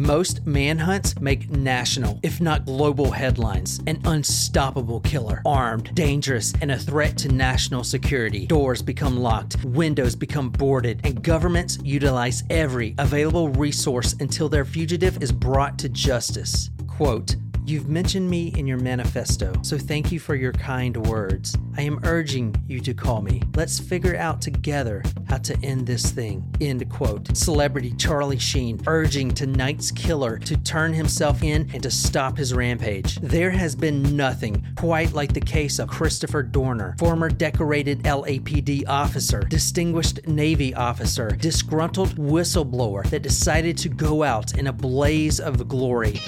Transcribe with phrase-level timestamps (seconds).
[0.00, 3.82] Most manhunts make national, if not global headlines.
[3.86, 8.46] An unstoppable killer, armed, dangerous, and a threat to national security.
[8.46, 15.22] Doors become locked, windows become boarded, and governments utilize every available resource until their fugitive
[15.22, 16.70] is brought to justice.
[16.86, 17.36] Quote,
[17.66, 21.56] You've mentioned me in your manifesto, so thank you for your kind words.
[21.76, 23.42] I am urging you to call me.
[23.54, 26.44] Let's figure out together how to end this thing.
[26.60, 27.36] End quote.
[27.36, 33.16] Celebrity Charlie Sheen urging tonight's killer to turn himself in and to stop his rampage.
[33.16, 39.40] There has been nothing quite like the case of Christopher Dorner, former decorated LAPD officer,
[39.40, 46.20] distinguished Navy officer, disgruntled whistleblower that decided to go out in a blaze of glory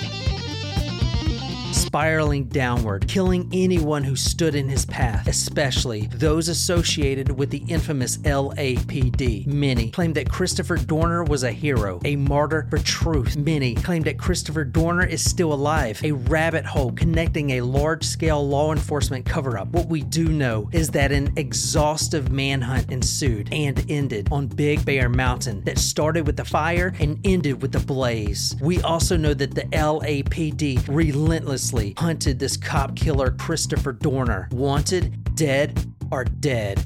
[1.73, 8.19] spiraling downward, killing anyone who stood in his path, especially those associated with the infamous
[8.19, 9.47] LAPD.
[9.47, 13.37] Many claimed that Christopher Dorner was a hero, a martyr for truth.
[13.37, 18.47] Many claimed that Christopher Dorner is still alive, a rabbit hole connecting a large scale
[18.47, 19.69] law enforcement cover up.
[19.69, 25.09] What we do know is that an exhaustive manhunt ensued and ended on Big Bear
[25.09, 28.56] Mountain that started with the fire and ended with the blaze.
[28.61, 31.62] We also know that the LAPD relentlessly
[31.97, 34.49] hunted this cop killer Christopher Dorner.
[34.53, 35.79] Wanted, dead,
[36.11, 36.85] or dead.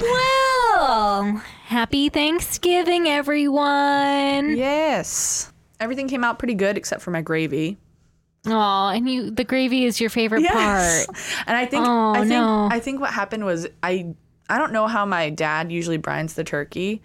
[0.00, 4.56] Well, happy Thanksgiving, everyone.
[4.56, 5.52] Yes.
[5.78, 7.78] Everything came out pretty good except for my gravy.
[8.46, 11.06] Oh, and you the gravy is your favorite part.
[11.46, 12.68] And I think Oh, I think no.
[12.70, 14.14] I think what happened was I
[14.50, 17.02] I don't know how my dad usually brines the turkey.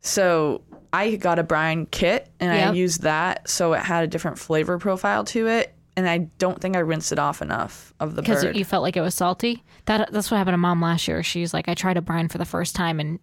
[0.00, 4.38] So I got a brine kit and I used that so it had a different
[4.38, 8.22] flavor profile to it and I don't think I rinsed it off enough of the
[8.22, 9.62] Because you felt like it was salty.
[9.84, 11.22] That that's what happened to mom last year.
[11.22, 13.18] She's like, I tried a brine for the first time and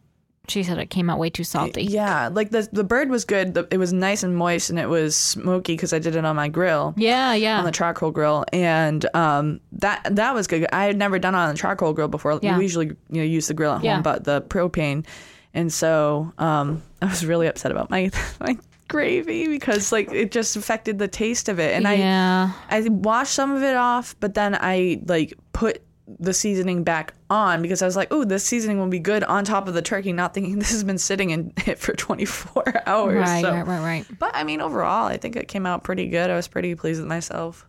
[0.48, 1.84] she said it came out way too salty.
[1.84, 3.54] yeah, like the the bird was good.
[3.54, 6.36] The, it was nice and moist and it was smoky because I did it on
[6.36, 6.94] my grill.
[6.98, 7.60] Yeah, yeah.
[7.60, 10.68] on the charcoal grill, and um, that that was good.
[10.72, 12.40] I had never done it on the charcoal grill before.
[12.42, 12.58] Yeah.
[12.58, 13.96] We usually you know use the grill at Yeah.
[13.96, 15.06] home, but the propane,
[15.54, 18.58] and so um, I was really upset about my my
[18.88, 22.54] gravy because like it just affected the taste of it, and yeah.
[22.70, 25.82] I I washed some of it off, but then I like put
[26.20, 29.44] the seasoning back on because I was like, oh, this seasoning will be good on
[29.44, 33.16] top of the turkey, not thinking this has been sitting in it for 24 hours.
[33.18, 34.06] Right, so- right, right, right.
[34.20, 36.30] But I mean, overall, I think it came out pretty good.
[36.30, 37.66] I was pretty pleased with myself.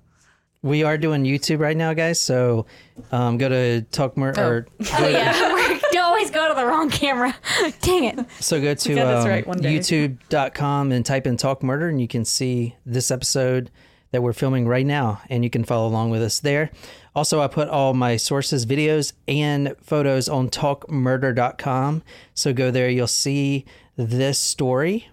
[0.61, 2.21] We are doing YouTube right now, guys.
[2.21, 2.67] So
[3.13, 7.33] um, go to Talk Mur- or yeah, we always go to the wrong camera.
[7.81, 8.27] Dang it.
[8.41, 9.47] so go to get this um, right.
[9.47, 13.71] YouTube.com and type in Talk Murder, and you can see this episode
[14.11, 16.71] that we're filming right now, and you can follow along with us there.
[17.15, 22.03] Also, I put all my sources, videos, and photos on talkmurder.com.
[22.35, 23.65] So go there, you'll see
[23.97, 25.09] this story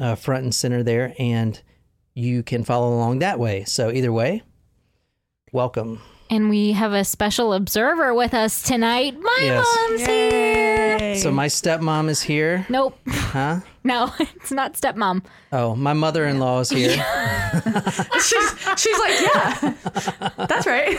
[0.00, 1.60] uh, front and center there, and
[2.14, 3.64] you can follow along that way.
[3.64, 4.42] So either way,
[5.52, 6.00] welcome.
[6.30, 9.18] And we have a special observer with us tonight.
[9.20, 9.76] My Yes.
[9.90, 10.71] mom's here.
[11.16, 12.66] So my stepmom is here.
[12.68, 12.98] Nope.
[13.08, 13.60] Huh?
[13.84, 15.24] No, it's not stepmom.
[15.50, 16.90] Oh, my mother-in-law is here.
[18.22, 19.74] she's she's like, yeah,
[20.46, 20.96] that's right.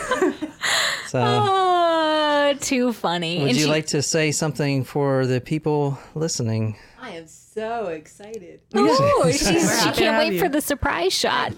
[1.08, 3.40] So Oh, too funny.
[3.40, 6.76] would And you she- like to say something for the people listening?
[7.00, 8.60] I am so excited.
[8.76, 9.40] Oh, she's,
[9.84, 10.40] she can't wait you.
[10.40, 11.54] for the surprise shot.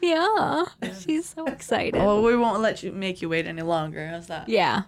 [0.00, 0.64] Yeah,
[1.06, 1.94] she's so excited.
[2.00, 4.08] well, we won't let you make you wait any longer.
[4.08, 4.48] How's that?
[4.48, 4.82] Yeah.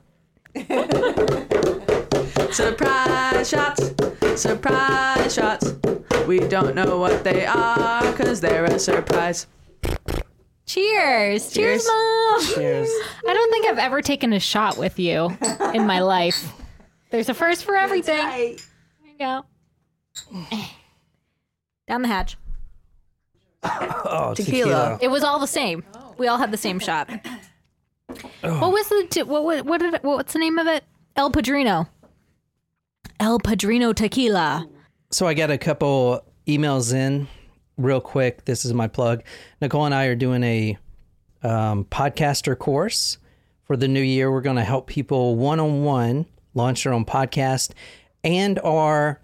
[2.53, 3.93] Surprise shots,
[4.41, 5.75] surprise shots.
[6.27, 9.47] We don't know what they are because they're a surprise.
[10.67, 11.53] Cheers.
[11.53, 11.87] Cheers, Cheers.
[11.87, 12.55] mom.
[12.55, 12.89] Cheers.
[13.29, 15.37] I don't think I've ever taken a shot with you
[15.75, 16.53] in my life.
[17.11, 18.19] There's a first for everything.
[18.25, 18.57] Right.
[19.03, 20.57] There you go.
[21.87, 22.37] Down the hatch.
[23.63, 24.99] Oh, Tequila.
[25.01, 25.85] It was all the same.
[26.19, 27.11] We all had the same shot.
[28.43, 28.61] Oh.
[28.61, 30.85] What was the t- what what what did what's the name of it?
[31.17, 31.89] El Padrino.
[33.21, 34.69] El Padrino tequila.
[35.11, 37.29] So I got a couple emails in
[37.77, 38.45] real quick.
[38.45, 39.23] This is my plug.
[39.61, 40.79] Nicole and I are doing a
[41.43, 43.19] um, podcaster course
[43.65, 44.31] for the new year.
[44.31, 47.73] We're going to help people one on one launch their own podcast
[48.25, 49.21] and or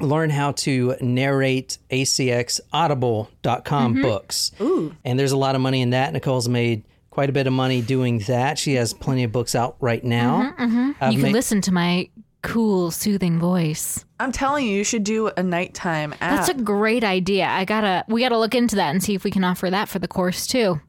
[0.00, 4.02] learn how to narrate ACX audible.com mm-hmm.
[4.02, 4.52] books.
[4.60, 4.94] Ooh.
[5.04, 6.12] And there's a lot of money in that.
[6.12, 8.58] Nicole's made quite a bit of money doing that.
[8.58, 10.54] She has plenty of books out right now.
[10.58, 11.04] Mm-hmm, mm-hmm.
[11.04, 12.08] I've you can made- listen to my
[12.42, 14.04] cool, soothing voice.
[14.18, 16.46] I'm telling you, you should do a nighttime app.
[16.46, 17.46] That's a great idea.
[17.46, 19.98] I gotta we gotta look into that and see if we can offer that for
[19.98, 20.80] the course too.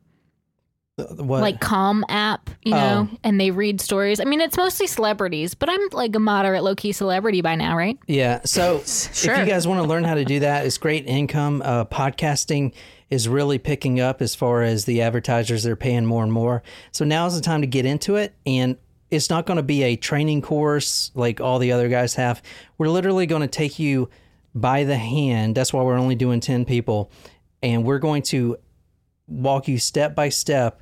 [0.98, 1.42] What?
[1.42, 4.20] like Calm app, you know, and they read stories.
[4.20, 7.76] I mean, it's mostly celebrities, but I'm like a moderate low key celebrity by now,
[7.76, 7.98] right?
[8.08, 8.42] Yeah.
[8.46, 11.62] So if you guys want to learn how to do that, it's great income.
[11.64, 12.74] Uh, podcasting
[13.10, 16.62] is really picking up as far as the advertisers they're paying more and more.
[16.92, 18.34] So now is the time to get into it.
[18.46, 18.78] And
[19.12, 22.42] it's not going to be a training course like all the other guys have.
[22.78, 24.10] We're literally going to take you
[24.56, 25.56] by the hand.
[25.56, 27.12] That's why we're only doing 10 people.
[27.62, 28.58] And we're going to
[29.28, 30.82] walk you step by step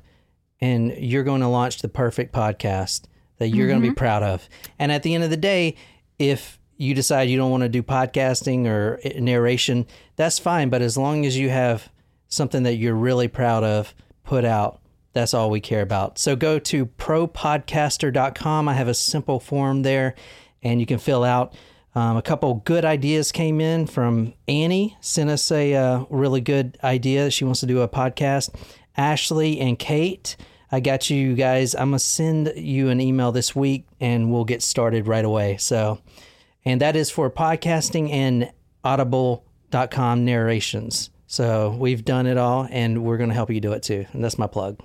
[0.60, 3.02] and you're going to launch the perfect podcast
[3.38, 3.96] that you're going to be mm-hmm.
[3.96, 4.48] proud of.
[4.78, 5.76] And at the end of the day,
[6.18, 9.86] if you decide you don't want to do podcasting or eh, narration,
[10.16, 10.68] that's fine.
[10.68, 11.90] But as long as you have
[12.28, 13.94] something that you're really proud of
[14.24, 14.80] put out,
[15.12, 16.18] that's all we care about.
[16.18, 18.68] So go to propodcaster.com.
[18.68, 20.14] I have a simple form there
[20.62, 21.54] and you can fill out.
[21.94, 26.78] Um, a couple good ideas came in from Annie, sent us a uh, really good
[26.84, 27.30] idea.
[27.30, 28.54] She wants to do a podcast.
[28.96, 30.36] Ashley and Kate,
[30.70, 31.74] I got you guys.
[31.74, 35.56] I'm going to send you an email this week and we'll get started right away.
[35.56, 36.00] So,
[36.64, 38.52] and that is for podcasting and
[38.84, 41.10] audible.com narrations.
[41.26, 44.06] So we've done it all and we're going to help you do it too.
[44.12, 44.80] And that's my plug.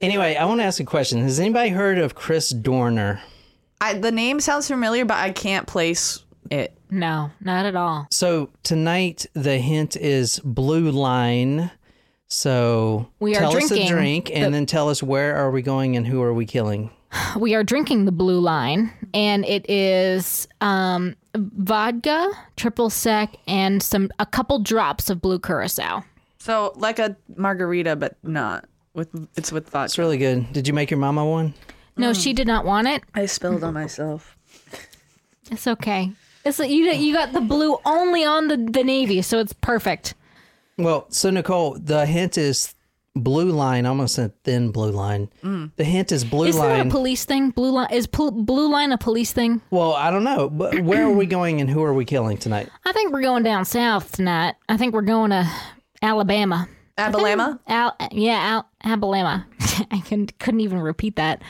[0.00, 1.20] Anyway, I want to ask a question.
[1.22, 3.20] Has anybody heard of Chris Dorner?
[3.80, 6.72] I, the name sounds familiar, but I can't place it.
[6.90, 8.06] No, not at all.
[8.10, 11.70] So tonight the hint is blue line.
[12.28, 15.50] So We are tell us a drinking drink and the- then tell us where are
[15.50, 16.90] we going and who are we killing.
[17.38, 24.10] We are drinking the blue line, and it is um, vodka, triple sec, and some
[24.18, 26.04] a couple drops of blue curacao.
[26.38, 29.08] So like a margarita, but not with.
[29.36, 29.92] It's with thoughts.
[29.92, 30.52] It's really good.
[30.52, 31.54] Did you make your mama one?
[31.96, 32.22] No, Mm.
[32.22, 33.02] she did not want it.
[33.14, 34.36] I spilled on myself.
[35.50, 36.12] It's okay.
[36.44, 40.14] It's like you you got the blue only on the the navy, so it's perfect.
[40.76, 42.74] Well, so Nicole, the hint is
[43.16, 45.28] blue line, almost a thin blue line.
[45.42, 46.48] The hint is blue line.
[46.50, 46.86] Isn't that line.
[46.86, 47.50] a police thing?
[47.50, 49.60] Blue line is pol- blue line a police thing?
[49.70, 52.68] well, I don't know, but where are we going and who are we killing tonight?
[52.84, 54.54] I think we're going down south tonight.
[54.68, 55.50] I think we're going to
[56.02, 56.68] Alabama.
[56.98, 57.58] Abalama.
[57.66, 59.46] Al, yeah, Al, Alabama.
[59.90, 61.42] I couldn't couldn't even repeat that.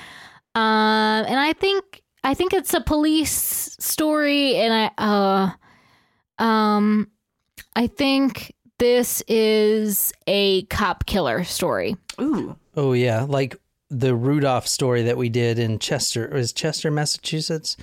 [0.54, 5.56] Um, and I think I think it's a police story, and I
[6.38, 7.10] uh, um,
[7.74, 11.96] I think this is a cop killer story.
[12.20, 12.56] Ooh.
[12.76, 13.56] Oh yeah, like
[13.90, 16.28] the Rudolph story that we did in Chester.
[16.32, 17.76] Was Chester, Massachusetts?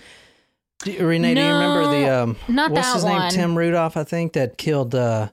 [0.80, 2.36] Do you- Renee, do you remember the No, um?
[2.48, 3.30] not what's that his name?
[3.32, 4.94] Tim Rudolph, I think, that killed.
[4.94, 5.30] uh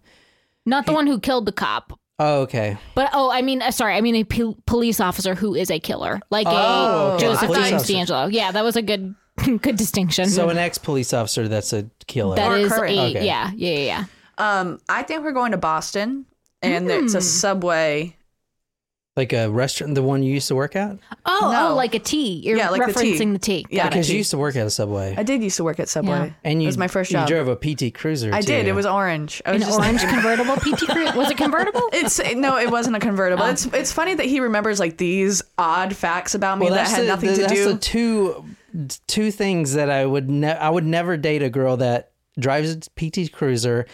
[0.64, 1.99] Not the one who killed the cop.
[2.25, 2.77] Oh, okay.
[2.95, 5.81] But oh, I mean, uh, sorry, I mean a p- police officer who is a
[5.81, 7.25] killer, like Oh, a okay.
[7.25, 7.93] Joseph Police James officer.
[8.29, 8.33] DeAngelo.
[8.33, 9.15] Yeah, that was a good,
[9.61, 10.27] good distinction.
[10.29, 12.37] So an ex police officer that's a killer.
[12.37, 12.97] that Or is current.
[12.97, 13.27] a Okay.
[13.27, 14.05] yeah, yeah, yeah, yeah.
[14.61, 16.27] Um, I think we're going to Boston,
[16.63, 18.17] and it's a subway.
[19.14, 20.97] Like a restaurant, the one you used to work at?
[21.26, 21.69] Oh, oh No.
[21.69, 22.41] oh, like a T.
[22.44, 23.12] You're Yeah, like the T.
[23.12, 23.67] referencing the T.
[23.69, 24.12] Yeah, Got Because it.
[24.12, 25.14] you used to work at a subway.
[25.19, 26.11] I did used to work at Subway.
[26.29, 26.31] Yeah.
[26.44, 27.29] and you it was my first job.
[27.29, 28.32] you drove a PT Cruiser.
[28.32, 28.67] I did.
[28.67, 29.43] It was orange.
[29.44, 31.17] I was An just orange convertible PT Cruiser.
[31.17, 31.82] Was it convertible?
[31.93, 33.44] It's no, it wasn't a convertible.
[33.44, 33.50] Oh.
[33.50, 36.93] It's it's funny that he remembers like these odd facts about me well, that that's
[36.93, 37.73] had the, nothing the- to that's do.
[37.73, 38.44] the two
[39.06, 42.79] two things that I would ne- I would never date a girl that drives a
[42.97, 43.85] PT Cruiser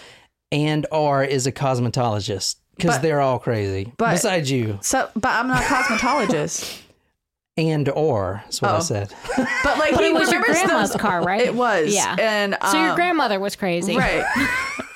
[0.52, 3.92] and or is a cosmetologist because they're all crazy.
[3.98, 6.80] but- Besides you, so, but I'm not a cosmetologist.
[7.58, 8.80] and or is what I Oh.
[8.80, 9.12] said.
[9.36, 11.42] But like But he it was your remembers grandma's those- car, right?
[11.42, 11.92] It was.
[11.92, 12.14] Yeah.
[12.18, 13.96] And so your um, grandmother was crazy.
[13.96, 14.24] Right.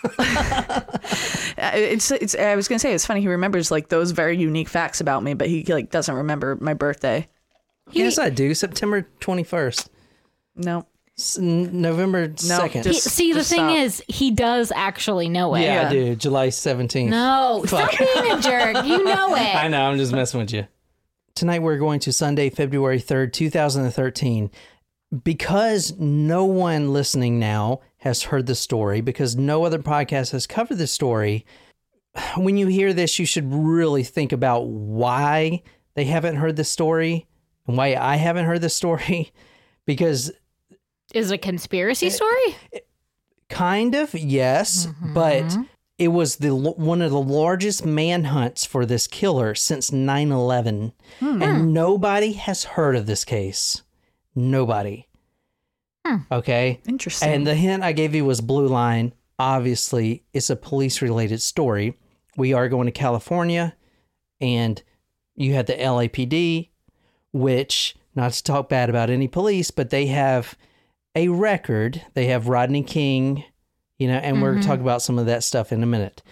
[1.59, 2.35] Uh, it's it's.
[2.35, 3.21] I was gonna say it's funny.
[3.21, 6.75] He remembers like those very unique facts about me, but he like doesn't remember my
[6.75, 7.29] birthday.
[7.91, 8.55] He, yes, I do.
[8.55, 9.91] September twenty first,
[10.57, 10.87] No.
[11.39, 12.85] November second.
[12.87, 13.77] He- just- see, the just thing stop.
[13.77, 15.61] is, he does actually know it.
[15.63, 15.89] yeah, Yeah.
[15.89, 16.17] I do.
[16.17, 17.11] July seventeenth.
[17.11, 18.85] No, stop being a jerk.
[18.87, 19.55] You know it.
[19.55, 19.83] I know.
[19.83, 20.67] I'm just messing with you.
[21.35, 24.51] Tonight we're going to Sunday, February 3rd, 2013.
[25.25, 30.79] Because no one listening now has heard the story, because no other podcast has covered
[30.79, 31.45] the story,
[32.37, 35.63] when you hear this, you should really think about why
[35.95, 37.27] they haven't heard the story
[37.67, 39.33] and why I haven't heard the story.
[39.85, 40.31] Because
[41.15, 42.57] Is it a conspiracy story?
[43.49, 45.15] Kind of, yes, mm-hmm.
[45.15, 45.57] but
[45.99, 51.43] it was the one of the largest manhunts for this killer since 9/11, hmm.
[51.43, 53.83] and nobody has heard of this case.
[54.35, 55.07] Nobody.
[56.05, 56.17] Hmm.
[56.31, 56.81] Okay.
[56.89, 57.29] Interesting.
[57.29, 59.13] And the hint I gave you was Blue Line.
[59.39, 61.99] Obviously, it's a police related story.
[62.37, 63.77] We are going to California,
[64.41, 64.83] and
[65.37, 66.71] you had the LAPD,
[67.33, 70.57] which, not to talk bad about any police, but they have
[71.15, 72.03] a record.
[72.15, 73.45] They have Rodney King,
[73.99, 76.23] you know, and we're talking about some of that stuff in a minute.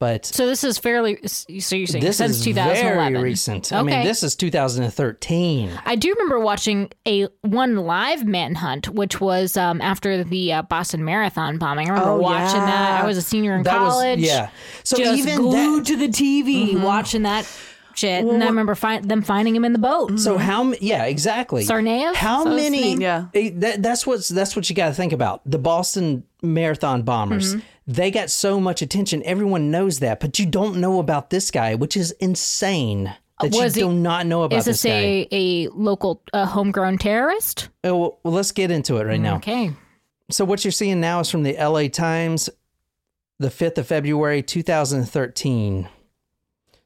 [0.00, 1.18] But So this is fairly.
[1.26, 3.12] So you're saying this since is 2011.
[3.14, 3.72] very recent.
[3.72, 5.72] I mean, this is 2013.
[5.84, 11.04] I do remember watching a one live manhunt, which was um, after the uh, Boston
[11.04, 11.88] Marathon bombing.
[11.88, 13.02] I remember Oh, watching that.
[13.02, 14.20] I was a senior in That was- college.
[14.20, 14.50] yeah.
[14.84, 17.44] So even glued that- to the TV watching that
[17.98, 20.18] shit, and I remember fi- them finding him in the boat.
[20.18, 20.60] So how?
[20.62, 21.64] m- Yeah, exactly.
[21.64, 22.14] Tsarnaev?
[22.14, 22.94] How So many?
[22.96, 23.26] Yeah.
[23.34, 25.42] eh, that, that's what's that's what you got to think about.
[25.44, 27.54] The Boston Marathon bombers.
[27.54, 27.66] Mm-hmm.
[27.88, 29.22] They got so much attention.
[29.24, 33.14] Everyone knows that, but you don't know about this guy, which is insane.
[33.40, 35.28] That Was you he- do not know about Is this this guy.
[35.30, 37.68] a, a local uh, homegrown terrorist?
[37.84, 39.36] Oh, well, well, let's get into it right now.
[39.36, 39.72] Okay.
[40.30, 42.50] So what you're seeing now is from the LA Times,
[43.38, 45.88] the 5th of February, 2013.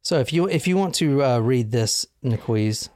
[0.02, 2.88] So if you if you want to uh, read this, Niquiz,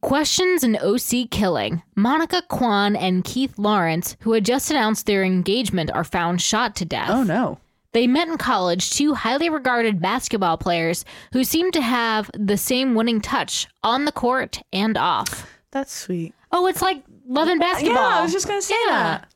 [0.00, 1.82] Questions an OC killing.
[1.94, 6.84] Monica Kwan and Keith Lawrence, who had just announced their engagement, are found shot to
[6.84, 7.10] death.
[7.10, 7.58] Oh no.
[7.92, 12.94] They met in college, two highly regarded basketball players who seemed to have the same
[12.94, 15.50] winning touch on the court and off.
[15.70, 16.34] That's sweet.
[16.52, 17.96] Oh, it's like love and basketball.
[17.96, 18.92] Yeah, I was just gonna say Yeah.
[18.92, 19.28] that.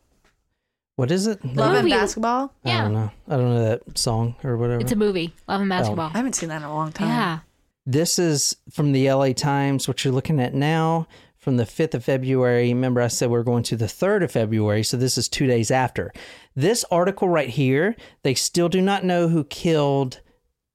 [1.00, 1.42] What is it?
[1.42, 1.96] Love and movie.
[1.96, 2.52] basketball.
[2.62, 2.82] I Yeah.
[2.82, 3.10] don't know.
[3.26, 4.82] I don't know that song or whatever.
[4.82, 5.76] It's a movie, love and oh.
[5.76, 6.10] basketball.
[6.12, 7.08] I haven't seen that in a long time.
[7.08, 7.38] yeah.
[7.86, 12.04] This is from the LA Times, what you're looking at now from the 5th of
[12.04, 12.68] February.
[12.68, 15.70] Remember, I said we're going to the 3rd of February, so this is two days
[15.70, 16.12] after.
[16.54, 20.20] This article right here, they still do not know who killed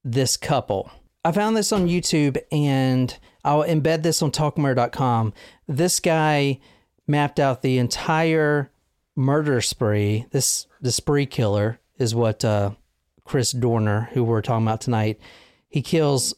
[0.02, 0.90] this couple.
[1.24, 5.34] I found this on YouTube and I'll embed this on talkmurder.com.
[5.68, 6.58] This guy
[7.06, 8.72] mapped out the entire
[9.16, 10.26] murder spree.
[10.30, 12.72] This the spree killer is what uh,
[13.24, 15.18] Chris Dorner, who we're talking about tonight,
[15.68, 16.34] he kills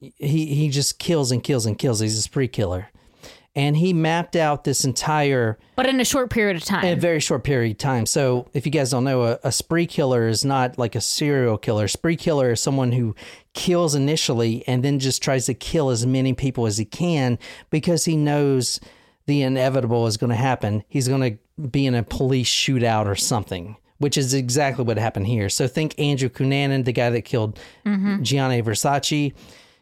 [0.00, 2.00] he he just kills and kills and kills.
[2.00, 2.88] He's a spree killer.
[3.56, 6.84] And he mapped out this entire But in a short period of time.
[6.84, 8.04] in a very short period of time.
[8.04, 11.56] So if you guys don't know, a, a spree killer is not like a serial
[11.56, 11.86] killer.
[11.86, 13.14] Spree killer is someone who
[13.52, 17.38] kills initially and then just tries to kill as many people as he can
[17.70, 18.80] because he knows
[19.26, 20.82] the inevitable is going to happen.
[20.88, 21.38] He's going to
[21.70, 25.48] be in a police shootout or something, which is exactly what happened here.
[25.48, 28.22] So think Andrew Cunanan, the guy that killed mm-hmm.
[28.22, 29.32] Gianni Versace.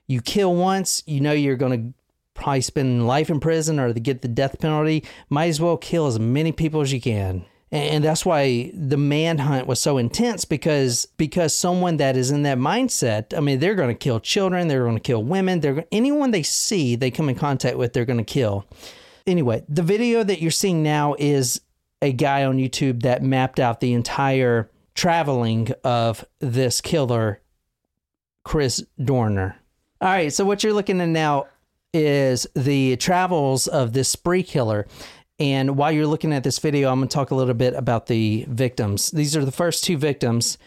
[0.06, 1.94] You kill once, you know you're going to
[2.34, 5.04] probably spend life in prison or to get the death penalty.
[5.30, 7.46] Might as well kill as many people as you can.
[7.70, 12.58] And that's why the manhunt was so intense because because someone that is in that
[12.58, 16.32] mindset, I mean, they're going to kill children, they're going to kill women, they're anyone
[16.32, 18.66] they see, they come in contact with, they're going to kill.
[19.26, 21.60] Anyway, the video that you're seeing now is
[22.00, 27.40] a guy on YouTube that mapped out the entire traveling of this killer,
[28.44, 29.56] Chris Dorner.
[30.00, 31.46] All right, so what you're looking at now
[31.94, 34.86] is the travels of this spree killer.
[35.38, 38.06] And while you're looking at this video, I'm going to talk a little bit about
[38.06, 39.10] the victims.
[39.10, 40.58] These are the first two victims.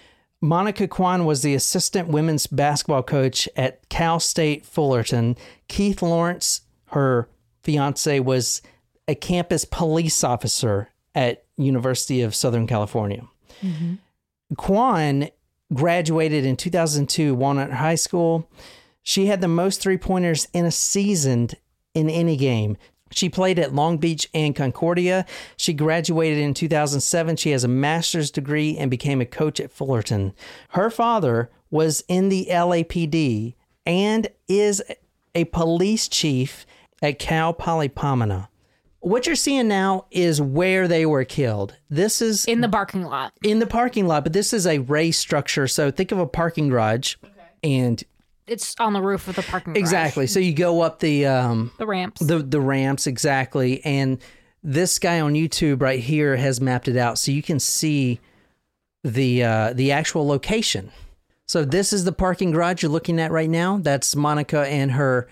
[0.42, 5.38] Monica Kwan was the assistant women's basketball coach at Cal State Fullerton.
[5.68, 7.30] Keith Lawrence, her
[7.66, 8.62] fiance, was
[9.08, 13.28] a campus police officer at University of Southern California.
[13.62, 13.96] Mm-hmm.
[14.56, 15.30] Kwan
[15.74, 18.50] graduated in 2002 Walnut High School.
[19.02, 21.50] She had the most three pointers in a season
[21.94, 22.78] in any game.
[23.12, 25.26] She played at Long Beach and Concordia.
[25.58, 27.38] She graduated in 2007.
[27.38, 30.34] She has a master's degree and became a coach at Fullerton.
[30.70, 33.56] Her father was in the LAPD
[33.86, 34.82] and is
[35.34, 36.66] a police chief
[37.02, 38.50] at Cal Poly Pomona.
[39.00, 41.76] What you're seeing now is where they were killed.
[41.90, 43.34] This is in the parking lot.
[43.44, 45.68] in the parking lot, but this is a raised structure.
[45.68, 47.16] So think of a parking garage,
[47.64, 48.04] and
[48.48, 49.80] It's on the roof of the parking garage.
[49.80, 50.26] exactly.
[50.28, 52.20] So you go up the um The ramps.
[52.22, 54.18] the the ramps exactly, and
[54.64, 58.20] this guy on YouTube right here has mapped it out, so you can see
[59.04, 60.90] the uh, the actual location.
[61.48, 63.78] So this is the parking garage you're looking at right now.
[63.78, 65.28] That's Monica and her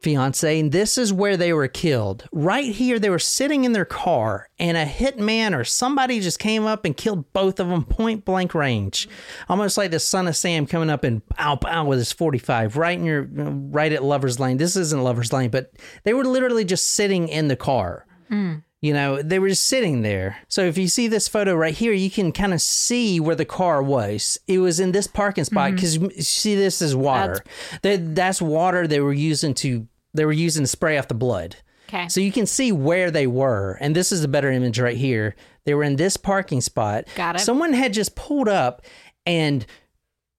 [0.00, 2.28] fiance, and this is where they were killed.
[2.32, 6.66] Right here, they were sitting in their car, and a hitman or somebody just came
[6.66, 9.08] up and killed both of them point blank range,
[9.48, 12.98] almost like the son of Sam coming up and pow pow with his 45 right
[12.98, 14.56] in your right at Lovers Lane.
[14.56, 15.72] This isn't Lovers Lane, but
[16.04, 18.06] they were literally just sitting in the car.
[18.28, 18.56] Hmm.
[18.82, 20.38] You know, they were just sitting there.
[20.48, 23.44] So if you see this photo right here, you can kind of see where the
[23.44, 24.38] car was.
[24.46, 25.74] It was in this parking spot mm-hmm.
[25.76, 27.42] because you see this is water.
[27.82, 31.56] That that's water they were using to they were using to spray off the blood.
[31.88, 32.08] Okay.
[32.08, 35.36] So you can see where they were, and this is a better image right here.
[35.64, 37.04] They were in this parking spot.
[37.14, 37.40] Got it.
[37.40, 38.82] Someone had just pulled up
[39.24, 39.64] and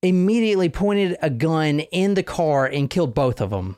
[0.02, 3.78] immediately pointed a gun in the car and killed both of them.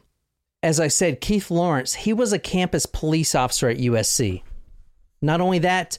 [0.61, 4.41] As I said, Keith Lawrence, he was a campus police officer at USC.
[5.21, 5.97] Not only that,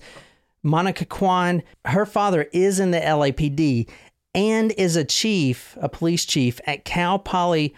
[0.63, 3.89] Monica Kwan, her father is in the LAPD
[4.35, 7.75] and is a chief, a police chief at Cal Poly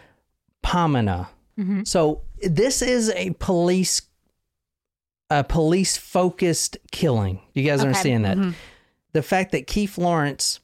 [0.63, 1.29] Pomona.
[1.59, 1.85] Mm-hmm.
[1.85, 4.03] So this is a police
[5.31, 7.41] a police focused killing.
[7.55, 7.87] You guys Okay.
[7.89, 8.37] understand that?
[8.37, 8.51] Mm-hmm.
[9.13, 10.61] The fact that Keith Lawrence,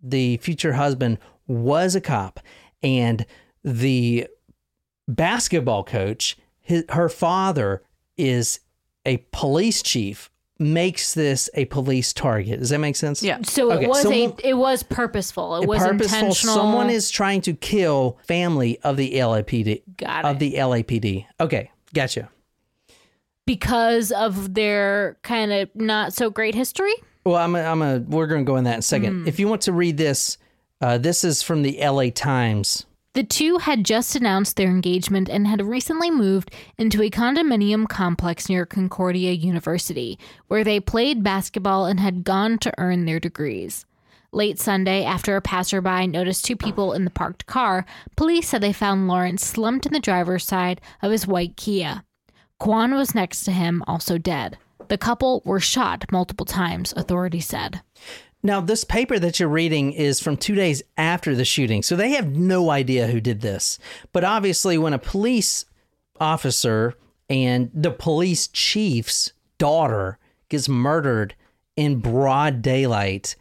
[0.00, 2.38] the future husband, was a cop
[2.84, 3.26] and
[3.64, 4.28] the
[5.08, 7.82] basketball coach, his, her father
[8.16, 8.60] is
[9.06, 12.60] a police chief makes this a police target.
[12.60, 13.22] Does that make sense?
[13.22, 13.38] Yeah.
[13.42, 15.56] So Okay, it was someone- a it was purposeful.
[15.56, 16.18] It was purposeful.
[16.18, 16.54] intentional.
[16.54, 19.82] Someone is trying to kill family of the LAPD.
[19.96, 20.28] Got it.
[20.28, 21.26] Of the LAPD.
[21.40, 22.28] Okay, gotcha.
[23.46, 26.92] because of their kind of not so great history.
[27.24, 29.26] Well, I'm a, I'm a we're going to go in that in a second.
[29.28, 30.38] If you want to read this,
[30.80, 32.86] uh, this is from the LA Times.
[33.14, 38.48] The two had just announced their engagement and had recently moved into a condominium complex
[38.48, 43.84] near Concordia University, where they played basketball and had gone to earn their degrees.
[44.32, 47.84] Late Sunday, after a passerby noticed two people in the parked car,
[48.16, 52.04] police said they found Lawrence slumped in the driver's side of his white Kia.
[52.58, 54.56] Kwan was next to him, also dead.
[54.88, 57.82] The couple were shot multiple times, authorities said.
[58.42, 62.10] Now, this paper that you're reading is from two days after the shooting, so they
[62.10, 63.78] have no idea who did this.
[64.12, 65.64] But obviously, when a police
[66.18, 66.94] officer
[67.30, 70.18] and the police chief's daughter
[70.48, 71.36] gets murdered
[71.76, 73.36] in broad daylight,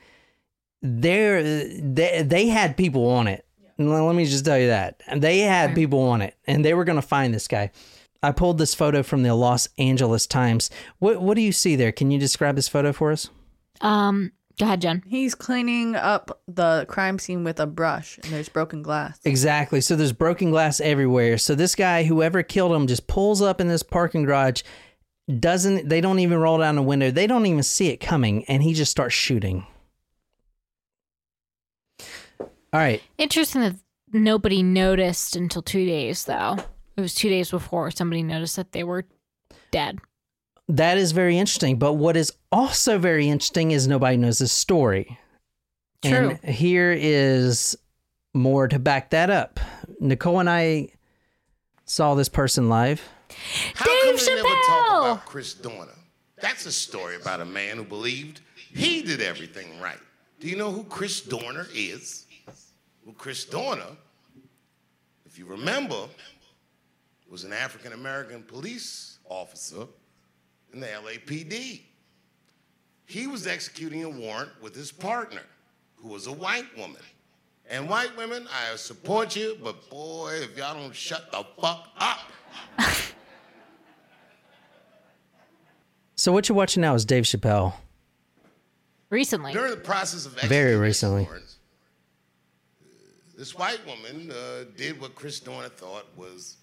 [0.84, 3.46] they're, they they had people on it.
[3.80, 7.02] Let me just tell you that they had people on it, and they were going
[7.02, 7.72] to find this guy.
[8.24, 10.70] I pulled this photo from the Los Angeles Times.
[11.00, 11.92] What what do you see there?
[11.92, 13.32] Can you describe this photo for us?
[13.82, 15.02] Um, go ahead, Jen.
[15.08, 19.20] He's cleaning up the crime scene with a brush, and there's broken glass.
[19.26, 19.82] Exactly.
[19.82, 21.40] So there's broken glass everywhere.
[21.40, 24.62] So this guy, whoever killed him, just pulls up in this parking garage.
[25.40, 27.10] Doesn't they don't even roll down the window.
[27.10, 29.66] They don't even see it coming, and he just starts shooting.
[32.40, 33.02] All right.
[33.18, 33.76] Interesting that
[34.14, 36.58] nobody noticed until two days, though.
[36.98, 39.08] It was two days before somebody noticed that they were
[39.72, 40.00] dead.
[40.72, 41.78] That is very interesting.
[41.78, 45.20] But what is also very interesting is nobody knows the story.
[46.02, 46.38] True.
[46.42, 47.78] And here is
[48.34, 49.60] more to back that up.
[50.00, 50.90] Nicole and I
[51.84, 53.02] saw this person live.
[53.76, 55.92] How Dave come they never talk about Chris Dorner?
[56.42, 58.40] That's a story about a man who believed
[58.74, 60.00] he did everything right.
[60.40, 62.26] Do you know who Chris Dorner is?
[63.06, 63.98] Well, Chris Dorner,
[65.26, 66.08] if you remember,
[67.30, 69.86] was an African American police officer
[70.74, 71.82] in the LAPD.
[73.06, 75.44] He was executing a warrant with his partner,
[75.98, 77.02] who was a white woman.
[77.70, 82.20] And white women, I support you, but boy, if y'all don't shut the fuck up.
[86.16, 87.74] So what you're watching now is Dave Chappelle.
[89.10, 89.54] Recently.
[89.54, 91.24] During the process of Very recently.
[91.24, 91.58] warrants,
[93.36, 96.58] this white woman uh, did what Chris Dorner thought was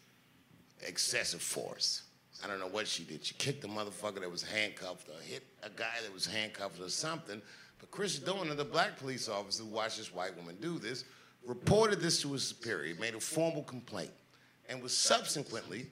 [0.86, 2.02] excessive force.
[2.42, 3.24] I don't know what she did.
[3.24, 6.88] She kicked a motherfucker that was handcuffed or hit a guy that was handcuffed or
[6.88, 7.42] something.
[7.80, 11.04] But Chris Dorner, the black police officer who watched this white woman do this,
[11.46, 14.10] reported this to his superior, made a formal complaint,
[14.68, 15.86] and was subsequently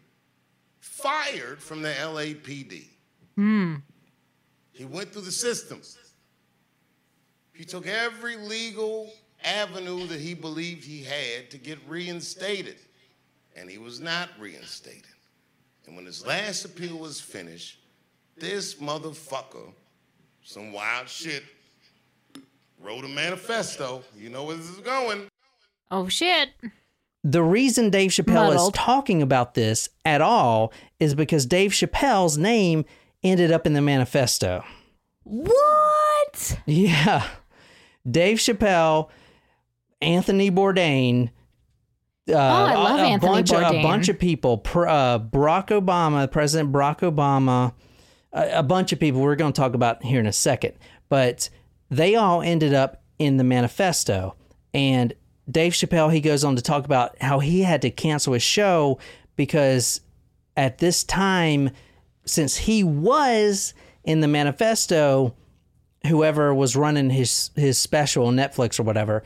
[0.81, 2.87] fired from the LAPD.
[3.35, 3.77] Hmm.
[4.73, 5.81] He went through the system.
[7.53, 9.11] He took every legal
[9.43, 12.77] avenue that he believed he had to get reinstated,
[13.57, 15.16] and he was not reinstated.
[15.87, 17.79] And when his last appeal was finished,
[18.37, 19.73] this motherfucker,
[20.43, 21.43] some wild shit,
[22.81, 24.03] wrote a manifesto.
[24.17, 25.29] You know where this is going.
[25.91, 26.51] Oh, shit.
[27.23, 28.75] The reason Dave Chappelle Muddled.
[28.75, 32.85] is talking about this at all is because Dave Chappelle's name
[33.23, 34.65] ended up in the manifesto.
[35.25, 36.59] What?
[36.67, 37.27] Yeah.
[38.09, 39.09] Dave Chappelle,
[40.01, 41.31] Anthony Bourdain.
[42.29, 44.59] Uh, Oh, I love a, a Anthony bunch Of, a bunch of people.
[44.59, 47.73] Pr- uh, Barack Obama, President Barack Obama,
[48.33, 50.75] a, a bunch of people we're going to talk about here in a second.
[51.09, 51.49] But
[51.91, 54.35] they all ended up in the manifesto.
[54.75, 55.15] And
[55.51, 58.99] Dave Chappelle, he goes on to talk about how he had to cancel his show
[59.37, 60.01] because
[60.57, 61.71] at this time,
[62.25, 65.35] since he was in the manifesto,
[66.09, 69.23] whoever was running his his special on Netflix or whatever,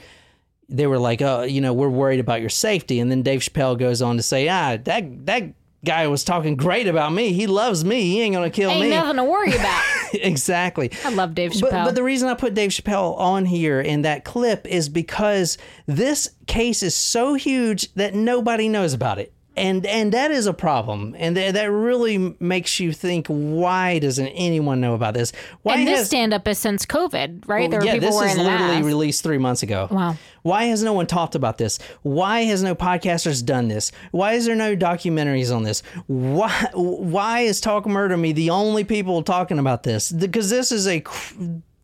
[0.70, 3.78] they were like, "Oh, you know, we're worried about your safety." And then Dave Chappelle
[3.78, 5.44] goes on to say, "Ah, that that
[5.84, 7.32] guy was talking great about me.
[7.32, 8.02] He loves me.
[8.02, 9.82] He ain't gonna kill Ain't me." nothing to worry about.
[10.14, 10.90] exactly.
[11.04, 11.84] I love Dave But, Chappelle.
[11.86, 15.56] but the reason I put Dave Chappelle on here in that clip is because
[15.86, 19.32] this case is so huge that nobody knows about it.
[19.56, 24.28] And and that is a problem, and th- that really makes you think: Why doesn't
[24.28, 25.32] anyone know about this?
[25.62, 27.70] Why and this has- stand up is since COVID, right?
[27.70, 29.88] there yeah, this is literally released three months ago.
[29.90, 30.16] Wow.
[30.42, 31.78] Why has no one talked about this?
[32.02, 33.92] Why has no podcasters done this?
[34.12, 35.82] Why is there no documentaries on this?
[36.06, 40.12] Why why is Talk Murder Me the only people talking about this?
[40.12, 41.02] Because this is a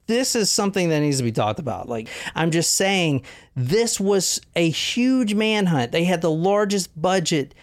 [0.06, 1.88] this is something that needs to be talked about.
[1.88, 3.22] Like I'm just saying,
[3.54, 5.92] this was a huge manhunt.
[5.92, 7.54] They had the largest budget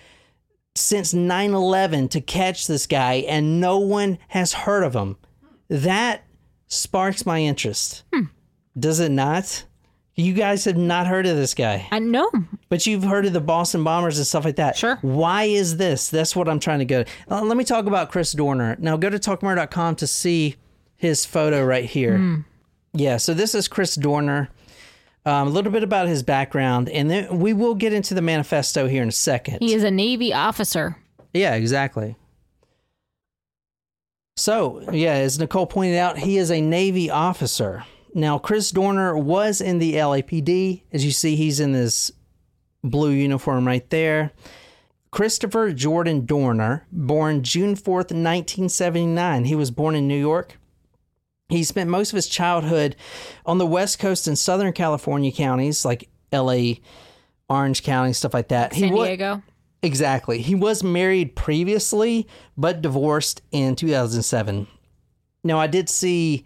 [0.76, 5.18] since 9/11 to catch this guy, and no one has heard of him.
[5.70, 6.24] That
[6.68, 8.04] sparks my interest.
[8.78, 9.66] Does it not?
[10.16, 12.30] You guys have not heard of this guy, I know.
[12.70, 14.78] but you've heard of the Boston Bombers and stuff like that.
[14.78, 14.98] Sure.
[15.02, 16.10] Why is this?
[16.10, 17.04] That's what I'm trying to go.
[17.30, 18.76] Uh, let me talk about Chris Dorner.
[18.80, 20.56] Now go to talkmurder.com to see
[21.04, 22.46] his photo right here.
[22.94, 24.50] Yeah, so this is Chris Dorner.
[25.26, 28.88] Um, a little bit about his background, and then we will get into the manifesto
[28.88, 29.60] here in a second.
[29.62, 30.98] He is a Navy officer.
[31.34, 32.16] Yeah, exactly.
[34.38, 37.84] So, yeah, as Nicole pointed out, he is a Navy officer.
[38.13, 40.84] Now, Chris Dorner was in the LAPD.
[40.92, 42.12] As you see, he's in this
[42.84, 44.32] blue uniform right there.
[45.12, 49.46] Christopher Jordan Dorner, born June 4th, 1979.
[49.46, 50.58] He was born in New York.
[51.50, 52.96] He spent most of his childhood
[53.46, 56.76] on the West Coast in Southern California counties like LA,
[57.50, 58.74] Orange County, stuff like that.
[58.74, 59.44] San he wa- Diego.
[59.82, 60.42] Exactly.
[60.42, 62.28] He was married previously,
[62.58, 64.66] but divorced in 2007.
[65.44, 66.46] Now, I did see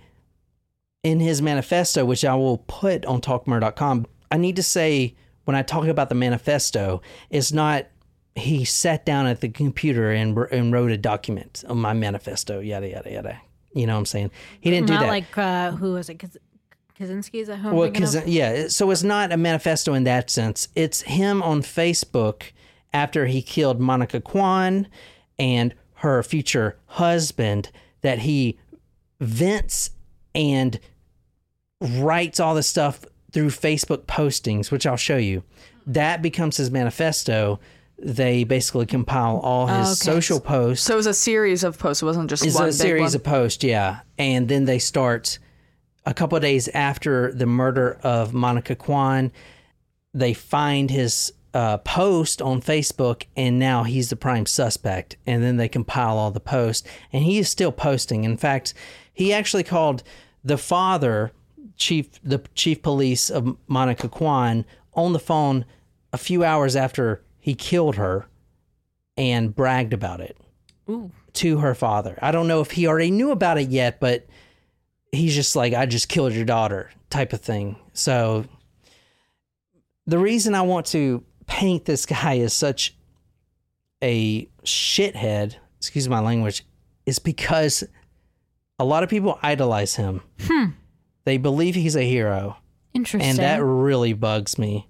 [1.04, 5.62] in his manifesto, which I will put on talkmurder.com, I need to say when I
[5.62, 7.86] talk about the manifesto, it's not
[8.36, 12.90] he sat down at the computer and, and wrote a document on my manifesto, yada,
[12.90, 13.42] yada, yada.
[13.78, 14.32] You know what I'm saying?
[14.60, 15.10] He didn't do Not that.
[15.10, 16.18] like uh, who was it?
[16.18, 16.38] Kaz-
[17.00, 20.68] Kaczynski is that who Well, because yeah, so it's not a manifesto in that sense.
[20.76, 22.44] It's him on Facebook
[22.94, 24.88] after he killed Monica Kwan
[25.38, 27.70] and her future husband
[28.02, 28.58] that he
[29.20, 29.92] vents
[30.34, 30.80] and
[31.82, 35.44] writes all this stuff through Facebook postings, which I'll show you.
[35.86, 37.60] That becomes his manifesto.
[38.00, 40.14] They basically compile all his okay.
[40.14, 42.04] social posts So it was a series of posts.
[42.04, 43.16] It wasn't just it's one a series one.
[43.16, 44.02] of posts, yeah.
[44.20, 45.40] And then they start
[46.06, 49.32] a couple of days after the murder of Monica Kwan.
[50.14, 55.18] They find his uh, post on Facebook, and now he's the prime suspect.
[55.26, 58.24] And then they compile all the posts, and he is still posting.
[58.26, 58.76] In fact,
[59.12, 60.04] he actually called
[60.44, 61.32] the father,
[61.76, 65.66] chief, the chief police of Monica Kwan, on the phone
[66.14, 68.28] a few hours after he killed her,
[69.16, 70.36] and bragged about it
[70.90, 71.14] Ooh.
[71.32, 72.20] to her father.
[72.22, 74.28] I don't know if he already knew about it yet, but
[75.14, 77.78] he's just like, I just killed your daughter type of thing.
[77.94, 78.44] So
[80.06, 82.98] the reason I want to paint this guy as such
[84.04, 86.66] a shithead, excuse my language,
[87.06, 87.82] is because
[88.78, 90.22] a lot of people idolize him.
[90.42, 90.72] Hmm.
[91.24, 92.58] They believe he's a hero.
[92.94, 93.30] Interesting.
[93.30, 94.90] And that really bugs me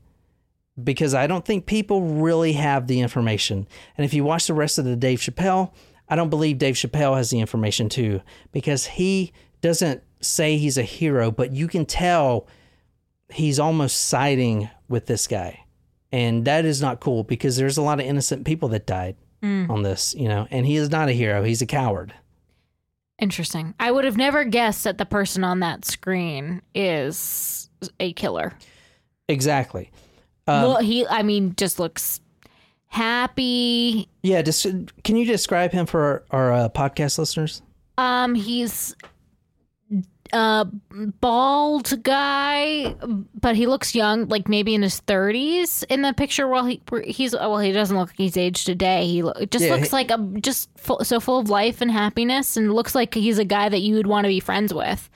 [0.83, 3.67] because I don't think people really have the information.
[3.97, 5.73] And if you watch the rest of the Dave Chappelle,
[6.09, 10.83] I don't believe Dave Chappelle has the information too because he doesn't say he's a
[10.83, 12.47] hero, but you can tell
[13.29, 15.63] he's almost siding with this guy.
[16.11, 19.69] And that is not cool because there's a lot of innocent people that died mm.
[19.69, 21.43] on this, you know, and he is not a hero.
[21.43, 22.13] He's a coward.
[23.19, 23.73] Interesting.
[23.79, 28.53] I would have never guessed that the person on that screen is a killer.
[29.27, 29.91] Exactly.
[30.47, 32.21] Um, well, he, I mean, just looks
[32.87, 34.07] happy.
[34.23, 34.41] Yeah.
[34.41, 34.65] Just,
[35.03, 37.61] can you describe him for our, our uh, podcast listeners?
[37.97, 38.95] Um, he's
[40.33, 40.67] a
[41.21, 42.93] bald guy,
[43.39, 46.47] but he looks young, like maybe in his thirties in the picture.
[46.47, 49.07] While he he's well, he doesn't look like he's aged today.
[49.07, 51.89] He lo- just Yeah, looks he- like a just full, so full of life and
[51.89, 55.09] happiness, and looks like he's a guy that you would want to be friends with.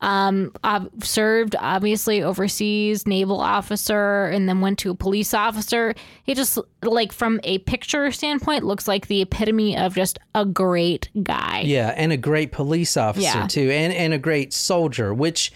[0.00, 5.94] Um, I've served obviously overseas, naval officer, and then went to a police officer.
[6.22, 11.08] He just like from a picture standpoint looks like the epitome of just a great
[11.24, 11.62] guy.
[11.66, 13.46] Yeah, and a great police officer Yeah.
[13.48, 15.12] too, and and a great soldier.
[15.12, 15.52] Which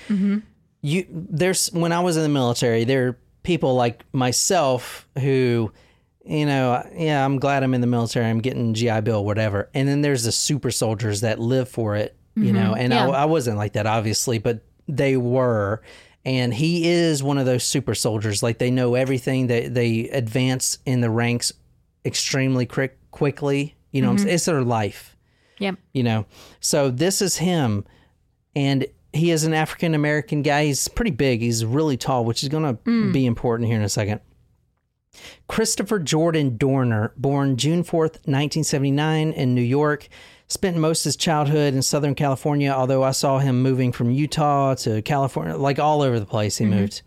[0.81, 5.71] you there's when I was in the military, there are people like myself who,
[6.25, 8.27] you know, yeah, I'm glad I'm in the military.
[8.27, 9.69] I'm getting GI Bill, whatever.
[9.75, 12.73] And then there's the super soldiers that live for it, you know.
[12.73, 12.81] Mm-hmm.
[12.81, 13.09] And Yeah.
[13.09, 15.83] I, I wasn't like that, obviously, but they were.
[16.25, 18.43] And he is one of those super soldiers.
[18.43, 19.49] Like they know everything.
[19.49, 21.53] They they advance in the ranks
[22.05, 23.75] extremely quick quickly.
[23.91, 24.29] You know, mm-hmm.
[24.29, 25.13] it's their life
[25.63, 25.77] Yep.
[25.93, 26.27] you know
[26.59, 27.85] so this is him
[28.57, 32.49] and he is an african american guy he's pretty big he's really tall which is
[32.49, 33.13] going to mm.
[33.13, 34.21] be important here in a second
[35.47, 40.09] Christopher Jordan Dorner, born June 4th, 1979, in New York,
[40.53, 44.75] spent most of his childhood in Southern California, although I saw him moving from Utah
[44.77, 47.03] to California, like all over the place he moved.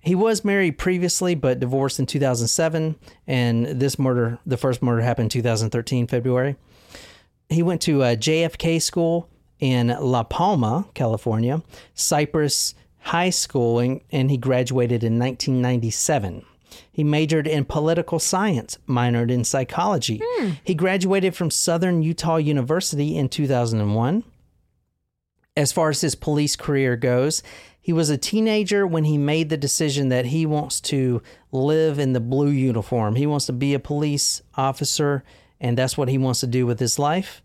[0.00, 5.26] He was married previously, but divorced in 2007, and this murder, the first murder, happened
[5.26, 6.56] in 2013, February.
[7.48, 9.28] He went to uh, JFK School
[9.60, 11.62] in La Palma, California,
[11.94, 16.44] Cypress High School, and, and he graduated in 1997.
[16.90, 20.20] He majored in political science, minored in psychology.
[20.24, 20.50] Hmm.
[20.64, 24.24] He graduated from Southern Utah University in 2001.
[25.56, 27.42] As far as his police career goes,
[27.82, 32.12] he was a teenager when he made the decision that he wants to live in
[32.12, 33.16] the blue uniform.
[33.16, 35.24] He wants to be a police officer,
[35.60, 37.42] and that's what he wants to do with his life.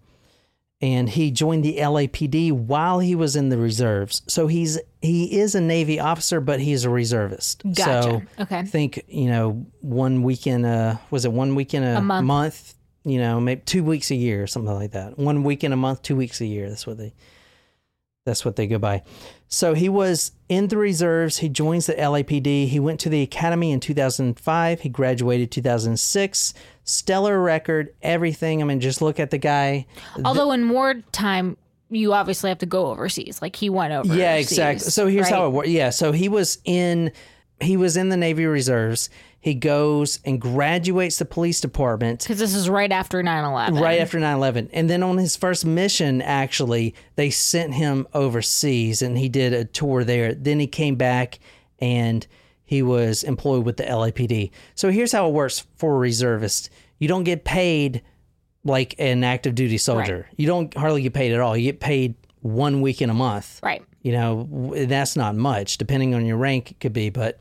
[0.79, 4.21] And he joined the LAPD while he was in the reserves.
[4.27, 7.63] So he's he is a Navy officer, but he's a reservist.
[7.63, 7.83] Gotcha.
[7.83, 8.59] So Okay.
[8.59, 10.65] I think you know one weekend.
[10.65, 12.73] Uh, was it one weekend a, A month.
[13.03, 15.17] You know, maybe two weeks a year, or something like that.
[15.17, 16.67] One weekend a month, two weeks a year.
[16.69, 17.13] That's what they.
[18.25, 19.03] That's what they go by.
[19.47, 21.37] So he was in the reserves.
[21.37, 22.67] He joins the LAPD.
[22.67, 24.81] He went to the academy in 2005.
[24.81, 26.53] He graduated 2006.
[26.83, 28.61] Stellar record, everything.
[28.61, 29.85] I mean, just look at the guy.
[30.25, 31.55] Although in wartime,
[31.89, 33.41] you obviously have to go overseas.
[33.41, 34.15] Like he went over.
[34.15, 34.89] Yeah, exactly.
[34.89, 35.69] So here's how it works.
[35.69, 37.11] Yeah, so he was in
[37.59, 39.09] he was in the Navy Reserves.
[39.39, 43.79] He goes and graduates the police department Because this is right after 9-11.
[43.79, 44.69] right after 9/11.
[44.73, 49.63] And then on his first mission actually, they sent him overseas and he did a
[49.63, 50.33] tour there.
[50.33, 51.39] Then he came back
[51.79, 52.27] and
[52.65, 54.51] he was employed with the LAPD.
[54.75, 56.69] So here's how it works for a reservist.
[56.99, 58.01] You don't get paid
[58.67, 60.27] like an active duty soldier.
[60.35, 61.57] You don't hardly get paid at all.
[61.57, 63.59] You get paid one week in a month.
[63.63, 63.83] Right.
[64.01, 67.09] You know, that's not much, depending on your rank, it could be.
[67.09, 67.39] But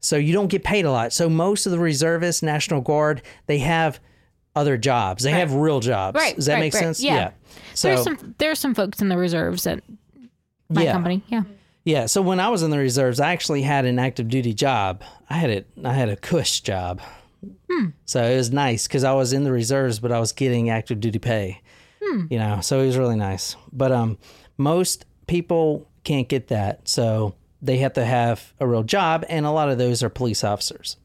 [0.00, 1.12] so you don't get paid a lot.
[1.12, 4.00] So most of the reservists, National Guard, they have
[4.54, 5.22] other jobs.
[5.22, 6.16] They have real jobs.
[6.16, 6.80] Right, Does that right, make right.
[6.80, 7.02] sense?
[7.02, 7.30] Yeah.
[7.74, 9.82] So there's some there's some folks in the reserves at
[10.68, 11.22] my yeah, company.
[11.28, 11.42] Yeah.
[11.84, 12.06] yeah.
[12.06, 15.02] So when I was in the reserves, I actually had an active duty job.
[15.30, 15.66] I had it.
[15.84, 17.00] I had a cush job.
[17.70, 17.86] Hmm.
[18.04, 21.00] So it was nice because I was in the reserves, but I was getting active
[21.00, 21.60] duty pay.
[22.02, 22.26] Hmm.
[22.30, 23.56] You know, so it was really nice.
[23.72, 24.18] But um,
[24.58, 29.50] most people can't get that, so they have to have a real job, and a
[29.50, 30.96] lot of those are police officers.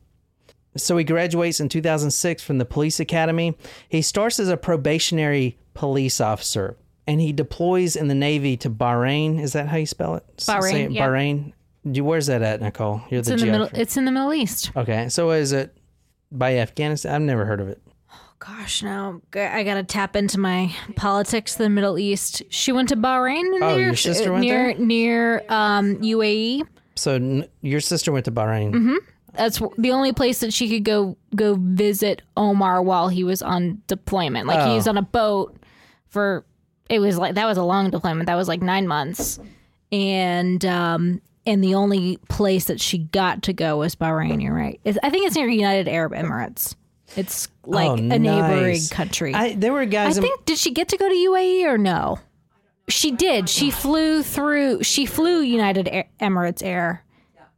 [0.76, 3.58] So he graduates in 2006 from the police academy.
[3.90, 9.40] He starts as a probationary police officer and he deploys in the Navy to Bahrain.
[9.40, 10.24] Is that how you spell it?
[10.38, 11.08] Bahrain, it, yeah.
[11.08, 11.54] Bahrain.
[11.84, 13.02] Where's that at, Nicole?
[13.10, 14.72] You're It's the in the middle it's in the Middle East.
[14.76, 15.77] Okay, so is it
[16.32, 17.14] by Afghanistan?
[17.16, 17.82] I've never heard of it.
[18.12, 21.56] Oh Gosh, now I gotta tap into my politics.
[21.56, 22.44] The Middle East.
[22.50, 23.44] She went to Bahrain.
[23.62, 24.86] Oh, near, your sister went near there?
[24.86, 26.68] near um, UAE.
[26.96, 28.72] So n- your sister went to Bahrain.
[28.74, 28.96] Mm-hmm.
[29.34, 33.82] That's the only place that she could go go visit Omar while he was on
[33.88, 34.48] deployment.
[34.48, 34.76] Like he Oh.
[34.76, 35.56] was on a boat
[36.08, 36.44] for
[36.90, 38.26] it was like that was a long deployment.
[38.28, 39.40] That was like nine months,
[39.92, 44.44] and um and the only place that she got to go was Bahrain.
[44.44, 44.80] You're right.
[44.84, 46.76] It's, I think it's near United Arab Emirates.
[47.16, 48.90] It's oh, like Oh, a neighboring nice.
[48.90, 49.34] country.
[49.34, 50.18] I, there were I guys.
[50.18, 52.20] in- think did she get to go to UAE or no?
[52.90, 53.50] She did.
[53.50, 54.84] She flew through.
[54.84, 57.04] She flew United Air- Emirates Air,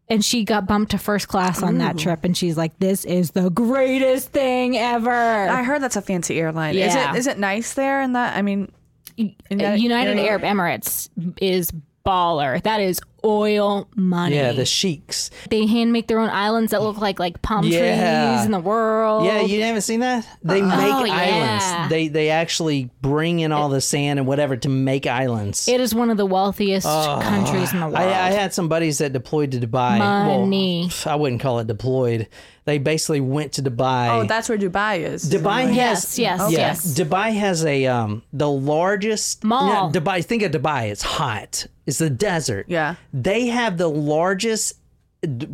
[0.07, 2.23] and she got bumped to first class on that trip.
[2.23, 6.75] And she's like, "This is the greatest thing ever." I heard that's a fancy airline.
[6.75, 7.13] Is Yeah.
[7.13, 8.01] it is it nice there?
[8.01, 8.71] And that I mean,
[9.17, 10.29] in that United area?
[10.31, 11.71] Arab Emirates is
[12.03, 12.59] baller.
[12.63, 14.35] That is oil money.
[14.35, 15.29] yeah, the sheiks.
[15.49, 18.33] they hand make their own islands that look like like palm Yeah.
[18.35, 19.25] trees in the world.
[19.25, 20.27] Yeah, you haven't seen that?
[20.43, 21.13] They make Oh, yeah.
[21.13, 21.89] islands.
[21.89, 25.67] They they actually bring in all the sand and whatever to make islands.
[25.67, 27.97] it is one of the wealthiest countries in the world.
[27.97, 29.97] I, I had some buddies that deployed to Dubai.
[29.97, 30.89] Money.
[31.05, 32.27] Well, I wouldn't call it deployed.
[32.65, 34.09] They basically went to Dubai.
[34.09, 35.27] Oh, that's where Dubai is.
[35.27, 36.85] Dubai has Yes, yes, yeah, yes.
[36.99, 39.91] Dubai has a um the largest Mall.
[39.91, 40.23] Yeah, Dubai.
[40.23, 40.91] Think of Dubai.
[40.91, 41.65] It's hot.
[41.87, 42.65] It's the desert.
[42.69, 42.95] Yeah.
[43.13, 44.79] They have the largest,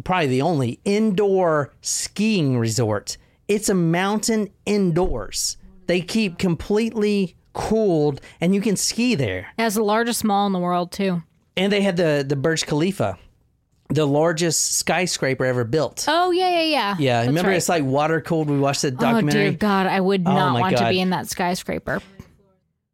[0.04, 3.18] probably the only indoor skiing resort.
[3.48, 5.58] It's a mountain indoors.
[5.88, 9.48] They keep completely cooled, and you can ski there.
[9.58, 11.24] It has the largest mall in the world too.
[11.56, 13.18] And they had the the Burj Khalifa,
[13.90, 16.06] the largest skyscraper ever built.
[16.08, 16.96] Oh yeah, yeah, yeah.
[16.98, 17.58] Yeah, That's remember right.
[17.58, 18.50] it's like water cooled.
[18.50, 19.42] We watched the documentary.
[19.42, 22.02] Oh dear God, I would not my want to be in that skyscraper.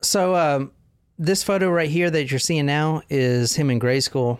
[0.03, 0.71] So um,
[1.17, 4.39] this photo right here that you're seeing now is him in grade school.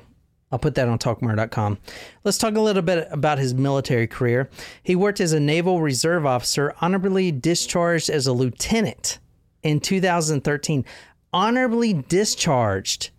[0.52, 1.78] I'll put that on talkmurder.com.
[2.24, 4.50] Let's talk a little bit about his military career.
[4.84, 9.20] He worked as a naval reserve officer, honorably discharged as a lieutenant
[9.64, 10.86] in 2013.
[11.34, 13.12] Honorably discharged.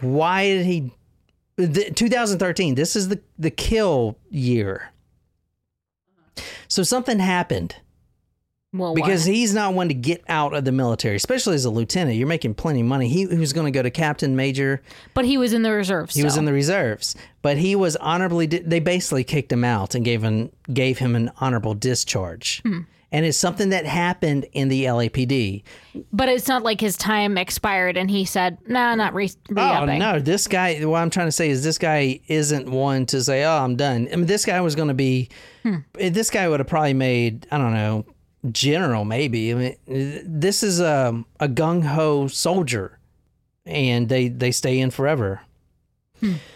[0.00, 0.92] Why did he?
[1.56, 2.74] The, 2013.
[2.74, 4.90] This is the the kill year.
[6.68, 7.76] So something happened
[8.74, 9.34] Well, because what?
[9.36, 12.16] he's not one to get out of the military, especially as a lieutenant.
[12.16, 13.08] You're making plenty of money.
[13.08, 14.82] He, he was going to go to captain, major.
[15.14, 16.14] but he was in the reserves.
[16.14, 18.48] He was in the reserves, but he was honorably.
[18.48, 22.62] Di- they basically kicked him out and gave him gave him an honorable discharge.
[22.62, 22.80] Hmm.
[23.12, 25.62] And it's something that happened in the LAPD.
[26.12, 30.00] But it's not like his time expired and he said, "Nah, not re- Oh re-upping."
[30.00, 30.84] no, this guy.
[30.84, 34.08] What I'm trying to say is this guy isn't one to say, "Oh, I'm done."
[34.12, 35.28] I mean, this guy was going to be.
[35.62, 35.76] Hmm.
[35.94, 37.46] This guy would have probably made.
[37.52, 38.04] I don't know,
[38.50, 39.52] general maybe.
[39.52, 39.76] I mean,
[40.24, 42.98] this is a a gung ho soldier,
[43.64, 45.42] and they they stay in forever.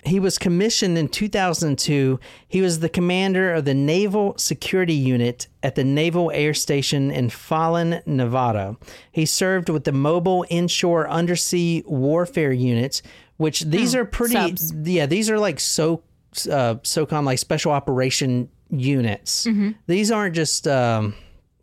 [0.02, 2.18] He was commissioned in 2002.
[2.46, 7.28] He was the commander of the Naval Security Unit at the Naval Air Station in
[7.28, 8.76] Fallon, Nevada.
[9.12, 13.02] He served with the Mobile Inshore Undersea Warfare Units,
[13.36, 14.34] which these are pretty.
[14.34, 14.72] Subs.
[14.84, 16.02] Yeah, these are like so
[16.50, 19.46] uh, SOCOM like special operation units.
[19.86, 21.14] These aren't just um,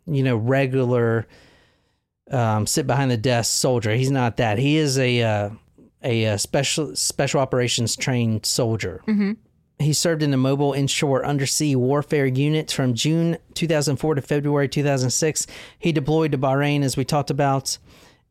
[0.06, 1.26] you know regular
[2.30, 3.94] um, sit behind the desk soldier.
[3.94, 4.58] He's not that.
[4.58, 5.50] He is a uh,
[6.02, 9.02] a, uh special special operations trained soldier.
[9.78, 15.46] He served in the Mobile Inshore Undersea Warfare Unit from June 2004 to February 2006.
[15.78, 17.76] He deployed to Bahrain, as we talked about,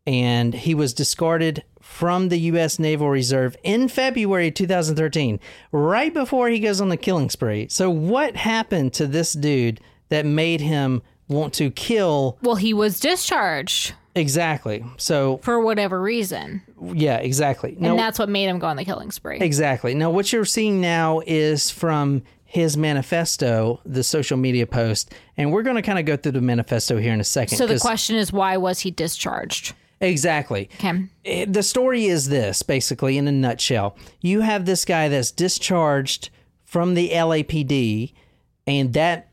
[0.07, 2.79] and he was discarded from the U.S.
[2.79, 5.39] Naval Reserve in February 2013,
[5.71, 7.67] right before he goes on the killing spree.
[7.69, 12.38] So, what happened to this dude that made him want to kill?
[12.41, 14.83] Well, he was discharged Exactly.
[14.95, 17.77] So, for whatever reason, yeah, exactly.
[17.81, 19.39] and that's what made him go on the killing spree.
[19.39, 19.93] Exactly.
[19.93, 25.63] Now, what you're seeing now is from his manifesto, the social media post, and we're
[25.63, 27.57] going to kind of go through the manifesto here in a second.
[27.57, 29.73] so the question is, why was he discharged?
[29.99, 30.69] exactly.
[30.75, 31.07] Okay.
[31.25, 33.97] Eh, The story is this, basically, in a nutshell.
[34.21, 36.29] You have this guy that's discharged
[36.63, 38.13] from the LAPD,
[38.65, 39.27] and that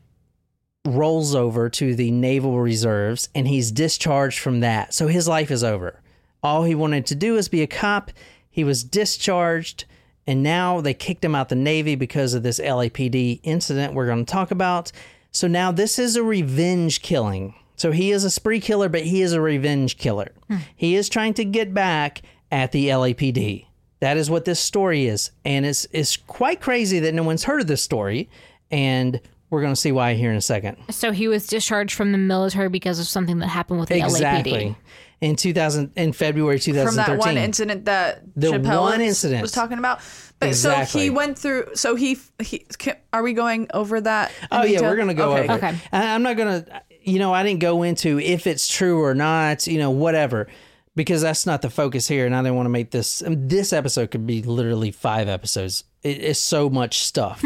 [0.85, 4.93] rolls over to the Naval Reserves, and he's discharged from that.
[4.93, 6.01] So his life is over.
[6.41, 8.11] All he wanted to do is be a cop.
[8.49, 9.85] He was discharged,
[10.27, 14.25] and now they kicked him out the Navy because of this LAPD incident we're going
[14.25, 14.91] to talk about.
[15.31, 17.55] So now this is a revenge killing.
[17.75, 20.31] So he is a spree killer, but he is a revenge killer.
[20.47, 20.57] Hmm.
[20.75, 23.65] He is trying to get back at the LAPD.
[23.99, 25.31] That is what this story is.
[25.43, 28.29] And it's it's quite crazy that no one's heard of this story.
[28.69, 29.19] And
[29.53, 30.77] we're going to see why here in a second.
[30.89, 34.51] So he was discharged from the military because of something that happened with the Exactly.
[34.51, 34.75] LAPD.
[35.21, 36.85] In 2000 in February 2013.
[36.85, 37.17] from 2013.
[37.17, 39.41] that one incident that The Chappelle one was- incident.
[39.41, 40.01] was talking about.
[40.39, 41.67] But so he went through.
[41.75, 42.65] So he he.
[42.77, 44.31] Can, are we going over that?
[44.41, 45.43] in Oh yeah, we're gonna go okay.
[45.43, 45.53] over.
[45.53, 45.69] Okay.
[45.69, 45.81] It.
[45.93, 46.65] I- I'm not gonna.
[47.01, 49.65] You know, I didn't go into if it's true or not.
[49.67, 50.47] You know, whatever,
[50.95, 52.25] because that's not the focus here.
[52.25, 53.23] And I didn't want to make this.
[53.23, 55.85] um, This episode could be literally five episodes.
[56.01, 57.41] It, it's so much stuff.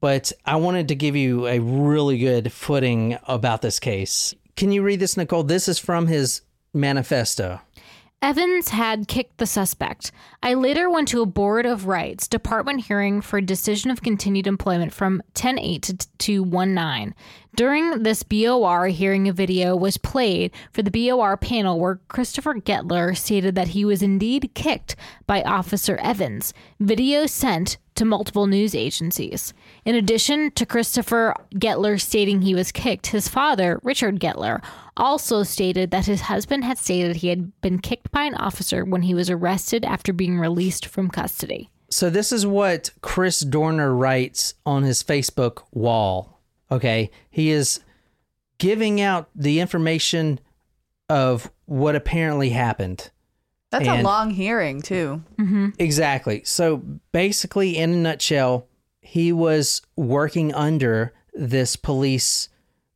[0.00, 4.34] But I wanted to give you a really good footing about this case.
[4.56, 5.42] Can you read this, Nicole?
[5.42, 7.60] This is from his manifesto.
[8.22, 10.12] Evans had kicked the suspect.
[10.42, 14.46] I later went to a Board of Rights department hearing for a decision of continued
[14.46, 17.14] employment from 10 8 to, to 1 9.
[17.56, 23.16] During this BOR hearing, a video was played for the BOR panel where Christopher Gettler
[23.16, 26.52] stated that he was indeed kicked by Officer Evans.
[26.78, 29.54] Video sent to multiple news agencies.
[29.84, 34.62] In addition to Christopher Gettler stating he was kicked, his father, Richard Gettler,
[34.96, 39.02] also stated that his husband had stated he had been kicked by an officer when
[39.02, 41.70] he was arrested after being released from custody.
[41.88, 46.40] So this is what Chris Dorner writes on his Facebook wall.
[46.70, 47.80] Okay, he is
[48.58, 50.38] giving out the information
[51.08, 53.10] of what apparently happened.
[53.70, 55.22] That's a long hearing too.
[55.38, 55.70] Mm-hmm.
[55.78, 56.42] Exactly.
[56.44, 56.78] So
[57.12, 58.66] basically, in a nutshell,
[59.10, 62.48] he was working under this police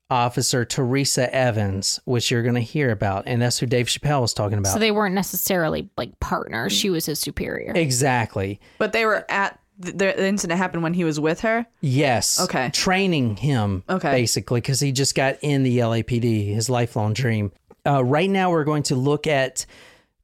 [0.09, 4.33] officer, Teresa Evans, which you're going to hear about, and that's who Dave Chappelle was
[4.33, 4.75] talking about.
[4.75, 6.73] So they weren't necessarily like partners.
[6.73, 7.73] She was his superior.
[7.75, 8.61] exactly.
[8.79, 11.67] But they were at the, the incident happened when he was with her.
[11.81, 12.41] Yes.
[12.41, 12.71] Okay.
[12.71, 13.83] Training him.
[13.91, 14.13] Okay.
[14.13, 17.51] Basically, because he just got in the LAPD, his lifelong dream.
[17.85, 19.67] Uh, right now, we're going to look at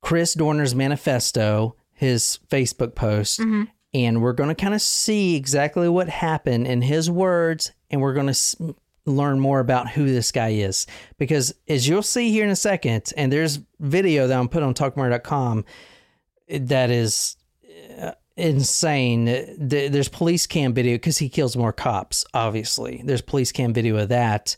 [0.03, 3.41] Chris Dorner's manifesto, his Facebook post,
[3.93, 8.15] and we're going to kind of see exactly what happened in his words, and we're
[8.15, 8.75] going to
[9.07, 10.87] learn more about who this guy is.
[11.19, 14.75] Because as you'll see here in a second, and there's video that I'm put on
[14.75, 15.65] talkmurder.com
[16.49, 17.37] that is
[18.01, 19.25] uh, insane.
[19.59, 22.25] There's police cam video because he kills more cops.
[22.35, 24.57] Obviously, there's police cam video of that.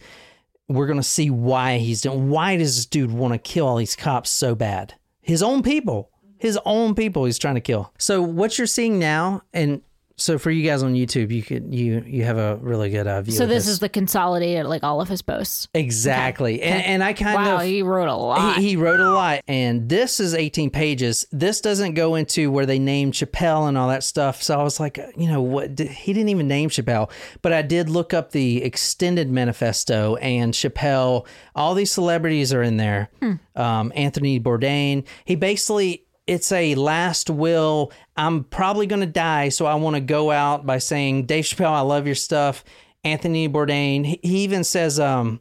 [0.69, 2.31] We're gonna see why he's doing.
[2.31, 4.95] Why does this dude want to kill all these cops so bad?
[5.21, 6.12] His own people.
[6.43, 7.25] His own people.
[7.25, 7.93] He's trying to kill.
[7.99, 9.81] So what you're seeing now, and
[10.17, 13.23] so for you guys on YouTube, you could you you have a really good uh,
[13.23, 13.35] view.
[13.35, 15.69] So of this is the consolidated, like all of his posts.
[15.75, 18.59] exactly, and, and I kind Wow, of wow, he wrote a lot.
[18.59, 21.27] He, he wrote a lot, and this is 18 pages.
[21.33, 24.43] This doesn't go into where they named Chappelle and all that stuff.
[24.43, 25.79] So I was like, you know, what?
[25.79, 31.27] He didn't even name Chappelle, but I did look up the extended manifesto and Chappelle.
[31.55, 33.11] All these celebrities are in there.
[33.57, 35.05] Um, Anthony Bourdain.
[35.25, 36.02] He basically.
[36.27, 37.93] It's a last will.
[38.17, 41.73] I'm probably going to die, so I want to go out by saying, Dave Chappelle,
[41.73, 42.65] I love your stuff.
[43.05, 44.05] Anthony Bourdain.
[44.07, 45.41] He, he even says, um,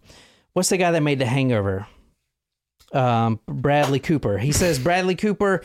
[0.53, 1.87] what's the guy that made The Hangover?
[2.93, 4.37] um, Bradley Cooper.
[4.37, 5.63] He says, Bradley Cooper,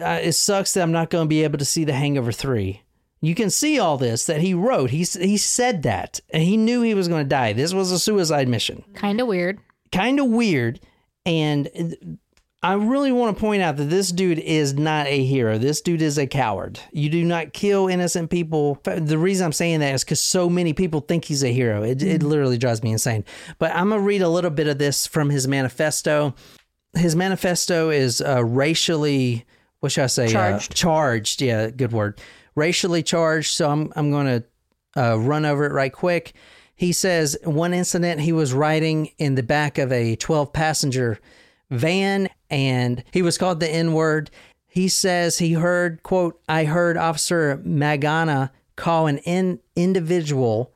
[0.00, 2.82] uh, it sucks that I'm not going to be able to see The Hangover 3.
[3.20, 4.90] You can see all this that he wrote.
[4.90, 7.52] He, he said that, and he knew he was going to die.
[7.52, 8.84] This was a suicide mission.
[8.94, 9.58] kind of weird.
[9.90, 10.78] Kind of weird.
[11.26, 12.18] And
[12.60, 15.58] I really want to point out that this dude is not a hero.
[15.58, 16.80] This dude is a coward.
[16.92, 18.80] You do not kill innocent people.
[18.82, 21.84] The reason I'm saying that is because so many people think he's a hero.
[21.84, 23.24] It, it literally drives me insane.
[23.60, 26.34] But I'm going to read a little bit of this from his manifesto.
[26.94, 29.46] His manifesto is uh, racially,
[29.78, 30.26] what should I say?
[30.26, 30.72] Charged.
[30.72, 31.40] Uh, charged.
[31.40, 32.20] Yeah, good word.
[32.56, 33.52] Racially charged.
[33.52, 36.32] So I'm, I'm going to uh, run over it right quick.
[36.74, 41.20] He says one incident he was riding in the back of a 12 passenger
[41.70, 44.30] van and he was called the N word.
[44.66, 50.72] He says he heard, quote, I heard Officer Magana call an in- individual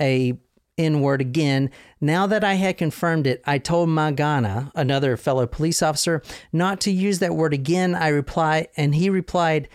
[0.00, 0.38] a
[0.76, 1.70] N word again.
[2.00, 6.90] Now that I had confirmed it, I told Magana, another fellow police officer, not to
[6.90, 7.94] use that word again.
[7.94, 9.68] I reply, and he replied,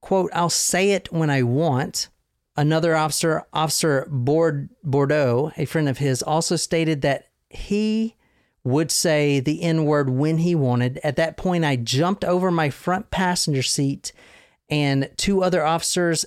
[0.00, 2.08] quote, I'll say it when I want.
[2.56, 8.16] Another officer, Officer Bordeaux, a friend of his, also stated that he
[8.64, 10.98] would say the N word when he wanted.
[11.02, 14.12] At that point, I jumped over my front passenger seat
[14.68, 16.24] and two other officers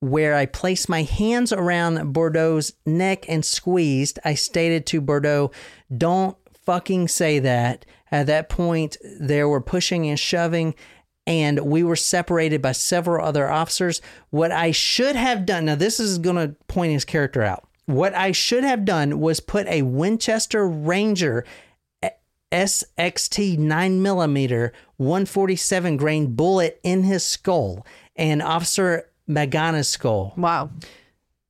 [0.00, 4.18] where I placed my hands around Bordeaux's neck and squeezed.
[4.24, 5.50] I stated to Bordeaux,
[5.96, 7.84] Don't fucking say that.
[8.10, 10.74] At that point, there were pushing and shoving,
[11.26, 14.00] and we were separated by several other officers.
[14.30, 17.68] What I should have done, now, this is going to point his character out.
[17.86, 21.44] What I should have done was put a Winchester Ranger
[22.52, 30.34] SXT 9mm 147 grain bullet in his skull and Officer Magana's skull.
[30.36, 30.70] Wow.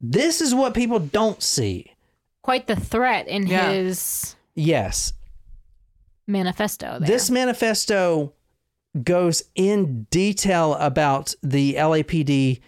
[0.01, 1.93] This is what people don't see.
[2.43, 3.71] Quite the threat in Yeah.
[3.73, 5.13] his Yes,
[6.27, 6.99] manifesto.
[6.99, 7.09] There.
[7.09, 8.33] this manifesto
[9.03, 12.61] goes in detail about the LAPD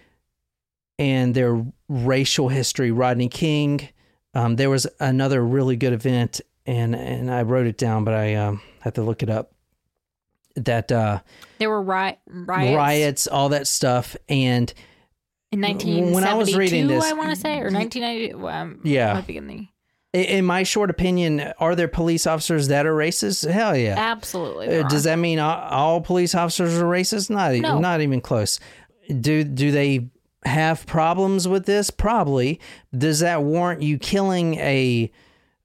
[0.98, 2.90] and their racial history.
[2.90, 3.88] Rodney King.
[4.34, 8.34] Um, there was another really good event, and and I wrote it down, but I
[8.34, 9.52] um, have to look it up.
[10.56, 11.20] That uh,
[11.58, 14.72] there were ri- riots, riots, all that stuff, and
[15.50, 16.14] in 1972.
[16.14, 18.32] when I was reading this- I want to say, or 1990.
[18.46, 19.14] Um, Yeah.
[19.14, 19.68] might be
[20.12, 23.50] in my short opinion, are there police officers that are racist?
[23.50, 23.94] Hell yeah.
[23.96, 24.68] absolutely.
[24.78, 27.30] Uh, does that mean all, all police officers are racist?
[27.30, 27.78] Not, No.
[27.78, 28.60] not even close.
[29.08, 30.10] Do do they
[30.44, 31.90] have problems with this?
[31.90, 32.60] Probably.
[32.96, 35.10] Does that warrant you killing a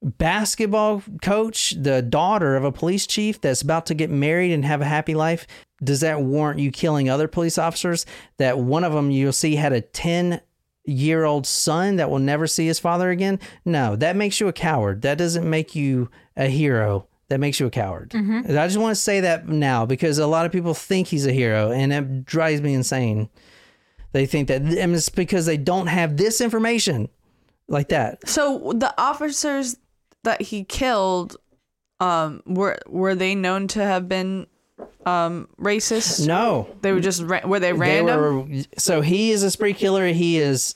[0.02, 4.80] basketball coach, the daughter of a police chief that's about to get married and have
[4.80, 5.46] a happy life?
[5.82, 8.06] Does that warrant you killing other police officers?
[8.38, 10.40] That one of them you'll see had a 10
[10.84, 13.38] year old son that will never see his father again?
[13.64, 15.02] No, that makes you a coward.
[15.02, 17.06] That doesn't make you a hero.
[17.28, 18.10] That makes you a coward.
[18.10, 18.58] Mm-hmm.
[18.58, 21.32] I just want to say that now because a lot of people think he's a
[21.32, 23.28] hero and it drives me insane.
[24.12, 27.08] They think that and it's because they don't have this information
[27.68, 28.26] like that.
[28.28, 29.76] So the officers
[30.24, 31.36] that he killed,
[32.00, 34.46] um, were were they known to have been
[35.04, 36.26] um racist?
[36.26, 38.50] No, They were just ra- were they they random?
[38.50, 38.62] were.
[38.78, 40.06] So he is a spree killer.
[40.08, 40.74] He is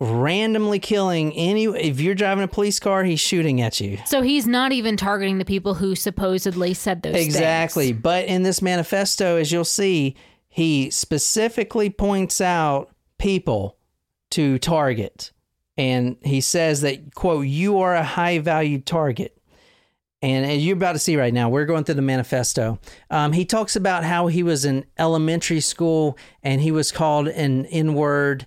[0.00, 1.64] randomly killing any.
[1.64, 3.98] If you're driving a police car, he's shooting at you.
[4.06, 7.26] So he's not even targeting the people who supposedly said those things.
[7.34, 7.88] Exactly.
[7.88, 8.00] things.
[8.02, 10.14] But in this manifesto, as you'll see,
[10.58, 13.76] he specifically points out people
[14.28, 15.30] to target.
[15.76, 19.40] And he says that, quote, you are a high value target.
[20.20, 22.80] And as you're about to see right now, we're going through the manifesto.
[23.08, 27.64] Um, he talks about how he was in elementary school and he was called an
[27.66, 28.44] N word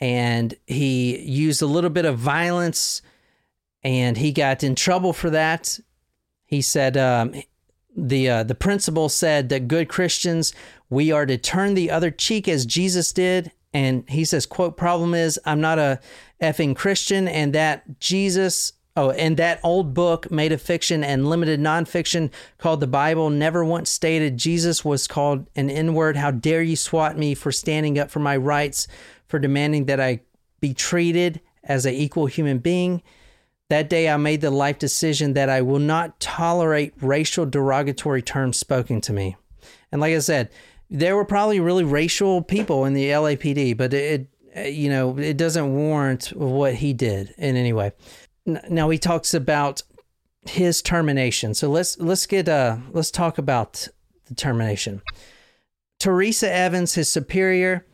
[0.00, 3.02] and he used a little bit of violence
[3.82, 5.78] and he got in trouble for that.
[6.46, 7.34] He said, um,
[7.96, 10.54] the uh, the principal said that good Christians
[10.92, 15.14] we are to turn the other cheek as Jesus did and he says quote problem
[15.14, 15.98] is I'm not a
[16.40, 21.58] effing Christian and that Jesus Oh, and that old book, made of fiction and limited
[21.58, 26.16] nonfiction, called the Bible, never once stated Jesus was called an N word.
[26.16, 28.86] How dare you swat me for standing up for my rights,
[29.28, 30.20] for demanding that I
[30.60, 33.02] be treated as an equal human being?
[33.70, 38.58] That day, I made the life decision that I will not tolerate racial derogatory terms
[38.58, 39.36] spoken to me.
[39.90, 40.50] And like I said,
[40.92, 44.28] there were probably really racial people in the LAPD, but it,
[44.66, 47.92] you know, it doesn't warrant what he did in any way.
[48.44, 49.82] Now he talks about
[50.42, 51.54] his termination.
[51.54, 53.88] So let's let's get uh let's talk about
[54.26, 55.00] the termination.
[55.98, 57.86] Teresa Evans, his superior,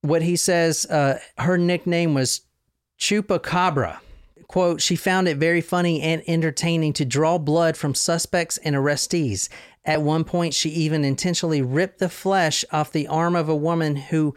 [0.00, 2.42] what he says, uh, her nickname was
[2.98, 3.98] Chupacabra.
[4.46, 9.48] Quote, she found it very funny and entertaining to draw blood from suspects and arrestees.
[9.84, 13.96] At one point, she even intentionally ripped the flesh off the arm of a woman
[13.96, 14.34] who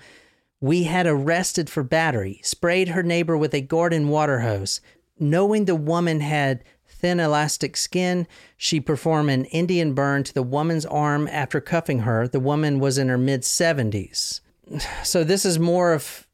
[0.59, 4.81] we had arrested for battery, sprayed her neighbor with a garden water hose.
[5.19, 8.27] Knowing the woman had thin elastic skin,
[8.57, 12.27] she performed an Indian burn to the woman's arm after cuffing her.
[12.27, 14.41] The woman was in her mid 70s.
[15.03, 16.25] So, this is more of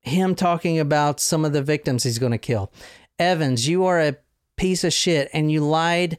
[0.00, 2.72] him talking about some of the victims he's going to kill.
[3.18, 4.16] Evans, you are a
[4.56, 6.16] piece of shit and you lied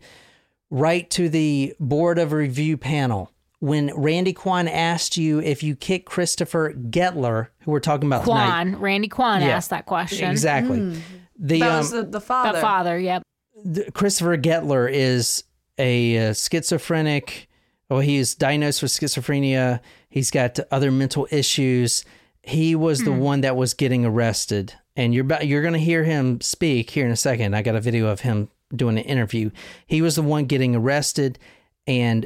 [0.70, 3.32] right to the board of review panel.
[3.60, 8.46] When Randy Quan asked you if you kicked Christopher Gettler, who we're talking about tonight,
[8.46, 9.48] Quan, Randy Quan Yeah.
[9.50, 10.30] asked that question.
[10.30, 11.02] exactly.
[11.40, 12.52] The That um, was the, the father.
[12.54, 13.24] The father, yep.
[13.74, 15.44] th- Christopher Getler is
[15.80, 17.48] a uh, schizophrenic.
[17.90, 19.80] Well, he is diagnosed with schizophrenia.
[20.10, 22.06] He's got other mental issues.
[22.44, 26.04] He was the one that was getting arrested, and you're about, you're going to hear
[26.04, 27.56] him speak here in a second.
[27.56, 29.52] I got a video of him doing an interview.
[29.86, 31.40] He was the one getting arrested,
[31.86, 32.26] and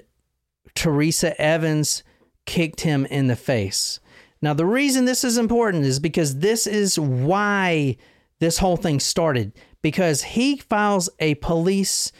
[0.75, 2.03] Teresa Evans
[2.45, 3.99] kicked him in the face.
[4.41, 7.97] Now, the reason this is important is because this is why
[8.39, 9.53] this whole thing started.
[9.81, 12.11] Because he files a police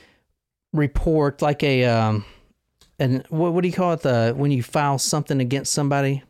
[0.73, 2.25] report, like a um,
[2.97, 4.01] and what what do you call it?
[4.01, 6.23] The when you file something against somebody,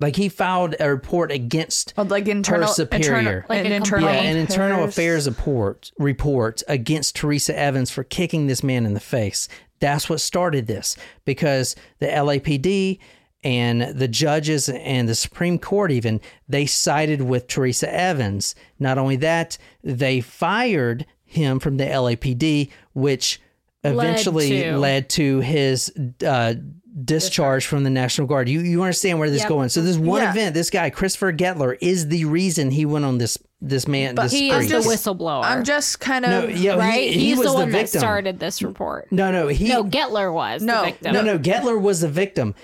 [0.00, 3.16] like he filed a report against Oh, like internal, superior.
[3.18, 5.26] internal, Like an internal, yeah, an internal affairs.
[5.26, 9.48] affairs report report against Teresa Evans for kicking this man in the face.
[9.80, 12.98] That's what started this because the LAPD
[13.42, 18.54] and the judges and the Supreme Court even they sided with Teresa Evans.
[18.78, 23.40] Not only that, they fired him from the LAPD, which
[23.82, 25.92] eventually to- led to his
[26.26, 26.54] uh,
[27.02, 28.48] discharge from the National Guard.
[28.48, 29.68] You you understand where this is going?
[29.68, 30.30] So this one Yeah.
[30.30, 34.30] event, this guy Christopher Gettler is the reason he went on this this man this
[34.32, 34.66] He spree.
[34.66, 35.42] is the whistleblower.
[35.44, 37.00] I'm just kind of no, yeah, right?
[37.10, 39.10] he, he He's was the one that started this report.
[39.10, 41.12] No, no, he No, Gettler was No, the victim.
[41.14, 42.54] no, no, Gettler was the victim.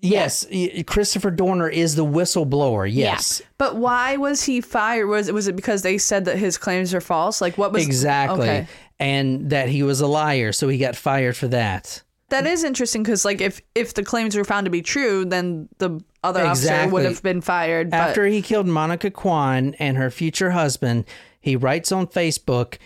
[0.00, 2.86] Yes, y- Christopher Dorner is the whistleblower.
[2.92, 5.06] Yes, But why was he fired?
[5.06, 7.40] Was was it because they said that his claims are false?
[7.40, 8.66] Like what was exactly, Okay.
[9.00, 12.02] and that he was a liar, so he got fired for that.
[12.30, 15.68] That is interesting because like if if the claims were found to be true, then
[15.78, 17.90] the other officer would have been fired.
[17.90, 21.04] But After he killed Monica Quan and her future husband,
[21.40, 22.78] he writes on Facebook,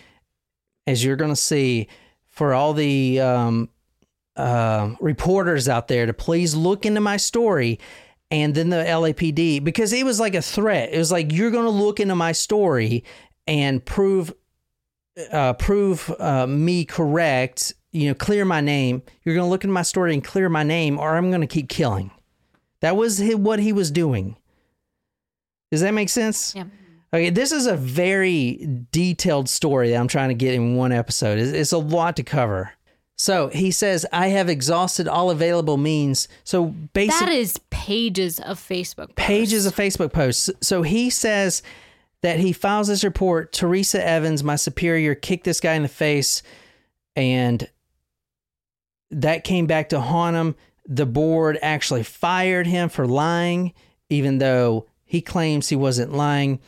[0.85, 1.87] as you're going to see,
[2.27, 3.69] for all the um,
[4.35, 7.79] uh, reporters out there to please look into my story.
[8.31, 10.93] And then the LAPD, because it was like a threat.
[10.93, 13.03] It was like, you're going to look into my story
[13.47, 14.31] and prove
[15.31, 19.01] uh, prove uh, me correct, you know, clear my name.
[19.23, 21.47] You're going to look into my story and clear my name, or I'm going to
[21.47, 22.11] keep killing.
[22.81, 24.37] That was what he was doing.
[25.71, 26.55] Does that make sense?
[26.55, 26.65] Yeah.
[27.13, 31.39] Okay, this is a very detailed story that I'm trying to get in one episode.
[31.39, 32.71] It's, it's a lot to cover.
[33.17, 36.27] So he says, I have exhausted all available means.
[36.43, 39.15] So basically, is pages of Facebook.
[39.15, 40.49] pages of Facebook posts.
[40.61, 41.61] So he says
[42.21, 43.51] that he files this report.
[43.51, 46.43] Teresa Evans, my superior, kicked this guy in the face,
[47.15, 47.67] and
[49.11, 50.55] that came back to haunt him.
[50.85, 53.73] The board actually fired him for lying,
[54.09, 56.59] even though he claims he wasn't lying.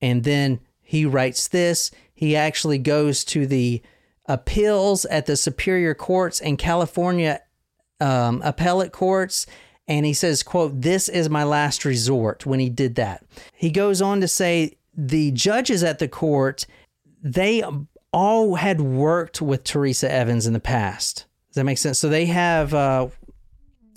[0.00, 1.90] And then he writes this.
[2.14, 3.82] He actually goes to the
[4.26, 7.40] appeals at the superior courts and California
[8.00, 9.46] um, appellate courts
[9.86, 13.24] and he says quote this is my last resort when he did that
[13.54, 16.66] he goes on to say the judges at the court
[17.22, 17.62] they
[18.12, 22.26] all had worked with teresa evans in the past does that make sense so they
[22.26, 23.06] have uh,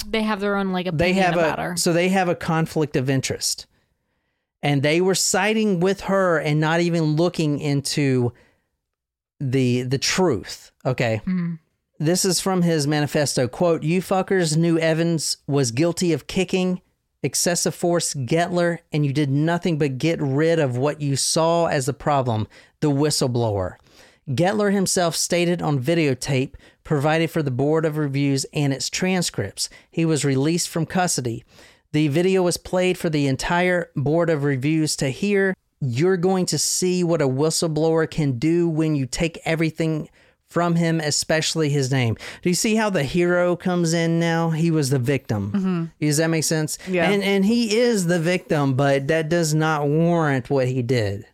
[0.08, 0.92] They have their own like a.
[0.92, 1.76] they have about a her.
[1.76, 3.66] so they have a conflict of interest
[4.62, 8.32] and they were siding with her and not even looking into
[9.40, 11.22] the the truth okay
[12.00, 16.82] this is from his manifesto quote you fuckers knew evans was guilty of kicking
[17.24, 21.88] excessive force Gettler, and you did nothing but get rid of what you saw as
[21.88, 22.48] the problem
[22.80, 23.74] the whistleblower.
[24.30, 29.70] Gettler himself stated on videotape provided for the Board of Reviews and its transcripts.
[29.90, 31.44] He was released from custody.
[31.94, 35.56] The video was played for the entire Board of Reviews to hear.
[35.80, 40.10] You're going to see what a whistleblower can do when you take everything
[40.50, 42.16] from him, especially his name.
[42.42, 44.50] Do you see how the hero comes in now?
[44.50, 45.52] He was the victim.
[45.52, 46.06] Mm-hmm.
[46.06, 46.78] Does that make sense?
[46.88, 47.10] Yeah.
[47.10, 51.26] And and he is the victim, but that does not warrant what he did.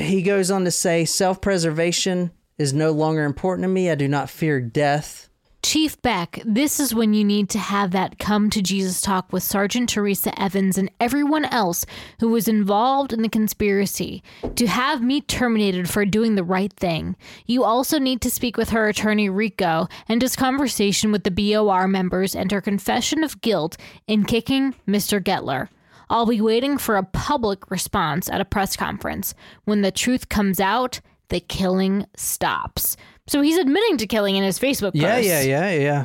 [0.00, 3.90] He goes on to say, self-preservation is no longer important to me.
[3.90, 5.28] I do not fear death.
[5.62, 9.42] Chief Beck, this is when you need to have that come to Jesus talk with
[9.42, 11.84] Sergeant Teresa Evans and everyone else
[12.18, 14.22] who was involved in the conspiracy
[14.56, 17.14] to have me terminated for doing the right thing.
[17.44, 21.86] You also need to speak with her attorney Rico and his conversation with the BOR
[21.86, 23.76] members and her confession of guilt
[24.06, 25.22] in kicking Mr.
[25.22, 25.68] Gettler.
[26.10, 29.32] I'll be waiting for a public response at a press conference.
[29.64, 32.96] When the truth comes out, the killing stops.
[33.28, 34.96] So he's admitting to killing in his Facebook post.
[34.96, 36.04] Yeah, yeah, yeah, yeah.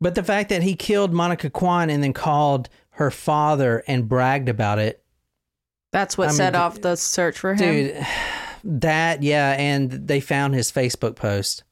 [0.00, 4.48] But the fact that he killed Monica Quan and then called her father and bragged
[4.48, 5.02] about it,
[5.90, 7.58] That's what I set d- off the search for him.
[7.58, 8.06] dude,
[8.64, 11.64] that, yeah, and they found his Facebook post.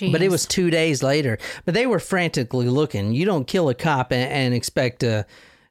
[0.00, 1.38] But it was two days later.
[1.64, 3.12] But they were frantically looking.
[3.14, 5.26] You don't kill a cop and, and expect to,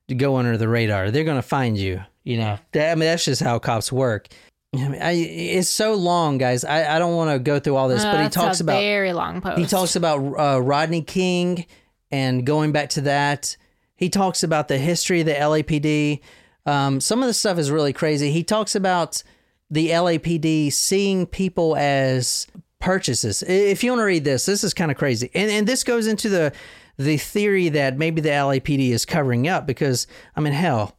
[0.08, 1.12] to go under the radar.
[1.12, 2.01] They're going to find you.
[2.24, 4.28] You know, That- I mean, that's just how cops work.
[4.76, 6.66] I mean, I, it's so long, guys.
[6.66, 8.80] I, I don't want to go through all this, Uh, but he talks a about
[8.82, 9.58] very long post.
[9.58, 11.66] he talks about uh, Rodney King
[12.12, 13.55] and going back to that.
[13.95, 16.20] He talks about the history of the LAPD.
[16.66, 18.32] Um, some of the stuff is really crazy.
[18.32, 19.24] He talks about
[19.72, 22.45] the LAPD seeing people as
[22.80, 23.43] purchases.
[23.43, 26.08] If you want to read this, this is kind of crazy, and and this goes
[26.08, 26.53] into the
[26.98, 30.95] the theory that maybe the LAPD is covering up because I mean, hell,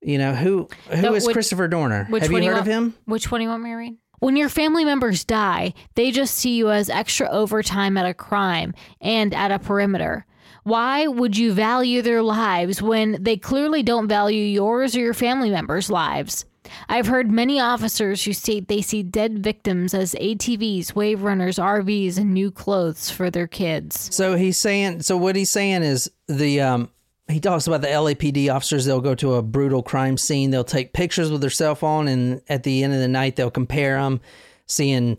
[0.00, 2.06] you know who who is which- Christopher Dorner?
[2.08, 2.94] Which Have you heard want, of him?
[3.04, 3.96] Which one do you want me to read?
[4.20, 8.72] When your family members die, they just see you as extra overtime at a crime
[9.00, 10.24] and at a perimeter.
[10.62, 15.50] Why would you value their lives when they clearly don't value yours or your family
[15.50, 16.46] members' lives?
[16.88, 22.18] I've heard many officers who state they see dead victims as ATVs, wave runners, RVs,
[22.18, 24.14] and new clothes for their kids.
[24.14, 25.02] So he's saying.
[25.02, 26.90] So what he's saying is the um.
[27.26, 28.84] He talks about the LAPD officers.
[28.84, 30.50] They'll go to a brutal crime scene.
[30.50, 33.50] They'll take pictures with their cell phone, and at the end of the night, they'll
[33.50, 34.20] compare them,
[34.66, 35.16] seeing,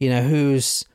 [0.00, 0.86] you know, who's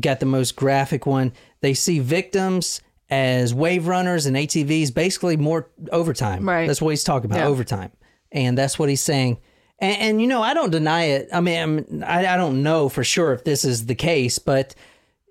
[0.00, 1.32] got the most graphic one.
[1.60, 2.80] They see victims
[3.10, 6.48] as wave runners and ATVs, basically more overtime.
[6.48, 6.66] Right.
[6.66, 7.46] That's what he's talking about, Yeah.
[7.46, 7.92] overtime,
[8.32, 9.38] and that's what he's saying.
[9.78, 11.28] And, and you know, I don't deny it.
[11.32, 14.74] I mean, I'm, I I don't know for sure if this is the case, but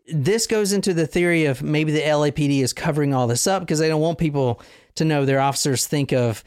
[0.07, 3.79] this goes into the theory of maybe the LAPD is covering all this up because
[3.79, 4.61] they don't want people
[4.95, 6.43] to know their officers think of,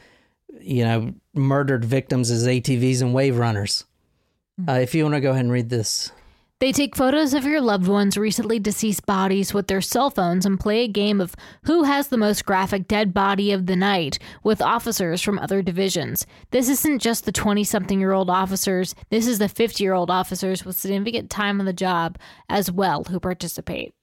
[0.59, 3.85] you know, murdered victims as ATVs and wave runners.
[4.67, 6.11] Uh, if you want to go ahead and read this.
[6.61, 10.57] They take photos of your loved ones' recently deceased bodies with their cell phones and
[10.57, 14.61] play a game of who has the most graphic dead body of the night with
[14.61, 16.25] officers from other divisions.
[16.51, 20.09] This isn't just the 20 something year old officers, this is the 50 year old
[20.09, 23.93] officers with significant time on the job as well who participate.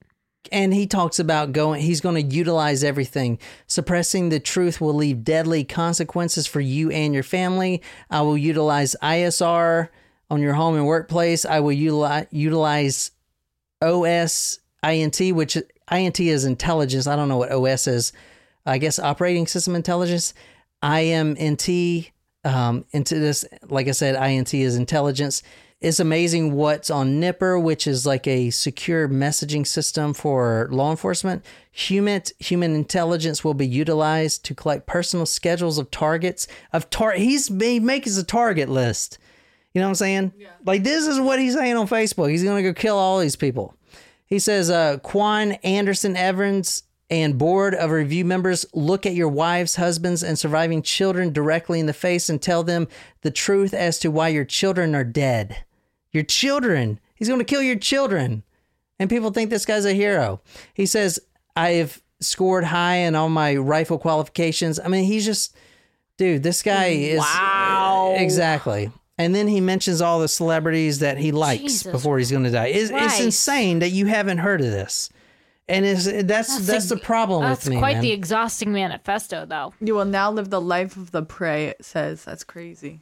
[0.51, 3.39] And he talks about going, he's going to utilize everything.
[3.67, 7.81] Suppressing the truth will leave deadly consequences for you and your family.
[8.11, 9.89] I will utilize ISR
[10.33, 11.45] on your home and workplace.
[11.45, 13.11] I will utilize, utilize
[13.83, 15.59] OS INT, which
[15.91, 17.07] INT is intelligence.
[17.07, 18.13] I don't know what OS is.
[18.65, 20.33] I guess operating system intelligence.
[20.83, 22.11] IMNT
[22.45, 25.43] um, into this, like I said, INT is intelligence.
[25.83, 31.45] It's amazing what's on Nipper, which is like a secure messaging system for law enforcement.
[31.73, 37.13] Human human intelligence will be utilized to collect personal schedules of targets of tar.
[37.13, 39.19] He's he makes a target list.
[39.75, 40.33] You know what I'm saying?
[40.65, 42.31] Like this is what he's saying on Facebook.
[42.31, 43.75] He's gonna go kill all these people.
[44.27, 49.77] He says, uh, Quan Anderson Evans and board of review members look at your wives,
[49.77, 52.89] husbands, and surviving children directly in the face and tell them
[53.21, 55.65] the truth as to why your children are dead.
[56.11, 56.99] Your children.
[57.15, 58.43] He's going to kill your children.
[58.99, 60.41] And people think this guy's a hero.
[60.73, 61.21] He says,
[61.55, 64.81] I've scored high in all my rifle qualifications.
[64.81, 65.55] I mean, he's just,
[66.17, 67.19] dude, this guy is.
[67.19, 68.15] Wow.
[68.17, 68.91] Exactly.
[69.19, 72.51] And then he mentions all the celebrities that he likes Jesus before he's going to
[72.51, 72.67] die.
[72.69, 75.11] It's, it's insane that you haven't heard of this.
[75.69, 77.79] And it's, that's that's, a- the problem That's with me.
[77.79, 78.03] quite man.
[78.03, 79.73] the exhausting manifesto, though.
[79.81, 82.25] You will now live the life of the prey, it says.
[82.25, 83.01] That's crazy.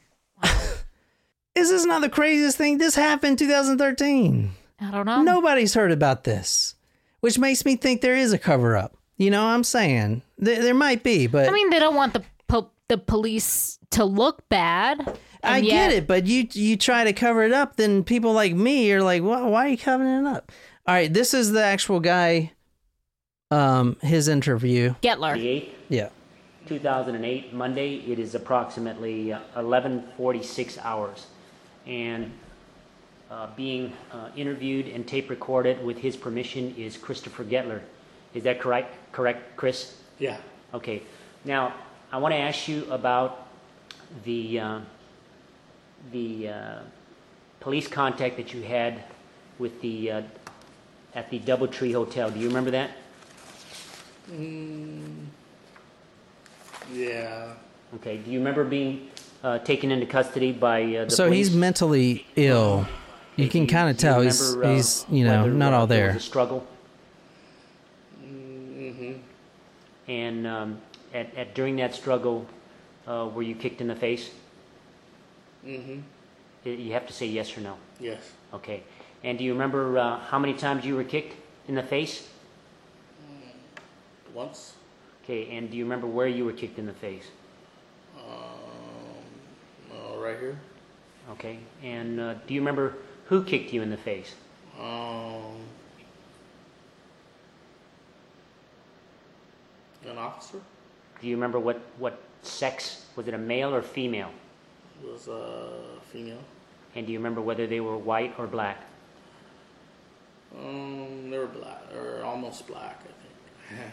[1.53, 2.77] Is this not the craziest thing?
[2.77, 4.51] This happened 2013.
[4.79, 5.21] I don't know.
[5.21, 6.75] Nobody's heard about this,
[7.19, 8.95] which makes me think there is a cover up.
[9.17, 10.21] You know what I'm saying?
[10.37, 14.05] There, there might be, but I mean, they don't want the po- the police to
[14.05, 15.19] look bad.
[15.43, 18.53] I and get it, but you you try to cover it up, then people like
[18.53, 20.51] me are like, well, why are you covering it up?
[20.87, 22.51] All right, this is the actual guy.
[23.49, 24.95] Um, his interview.
[25.01, 25.33] Gettler.
[25.35, 26.09] The 8th, Yeah.
[26.67, 27.95] 2008, Monday.
[27.97, 31.27] It is approximately uh, 11:46 hours,
[31.85, 32.31] and
[33.29, 37.81] uh, being uh, interviewed and tape recorded with his permission is Christopher Gettler.
[38.33, 38.95] Is that correct?
[39.11, 39.97] Correct, Chris?
[40.19, 40.37] Yeah.
[40.73, 41.03] Okay.
[41.43, 41.73] Now,
[42.11, 43.47] I want to ask you about
[44.23, 44.79] the uh,
[46.11, 46.79] the uh,
[47.59, 49.03] police contact that you had
[49.59, 50.21] with the uh,
[51.15, 52.29] at the DoubleTree Hotel.
[52.31, 52.91] Do you remember that?
[56.93, 57.53] Yeah.
[57.95, 58.17] Okay.
[58.17, 59.09] Do you remember being
[59.43, 61.47] uh, taken into custody by uh, the So police?
[61.47, 62.87] he's mentally ill.
[63.35, 65.73] You can kind of Do you tell he's remember, uh, he's you know whether, not
[65.73, 66.13] uh, all there there.
[66.13, 66.67] was a struggle.
[70.07, 70.81] And um,
[71.13, 72.45] at, at during that struggle,
[73.07, 74.29] uh, were you kicked in the face?
[75.65, 75.99] Mm-hmm.
[76.63, 77.75] You have to say yes or no.
[77.99, 78.21] Yes.
[78.53, 78.83] Okay.
[79.23, 81.35] And do you remember uh, how many times you were kicked
[81.67, 82.27] in the face?
[84.33, 84.73] Once.
[85.23, 85.55] Okay.
[85.55, 87.25] And do you remember where you were kicked in the face?
[88.17, 88.23] Um,
[89.91, 90.59] uh, right here.
[91.31, 91.59] Okay.
[91.83, 92.95] And uh, do you remember
[93.25, 94.33] who kicked you in the face?
[94.79, 95.57] Um,
[100.09, 100.59] an officer
[101.21, 103.05] Do you remember what, what sex?
[103.15, 104.31] Was it a male or female?
[105.03, 105.69] Was a
[106.11, 106.43] female.
[106.95, 108.83] And do you remember whether they were white or black?
[110.57, 113.91] Um, they were black or almost black, I think.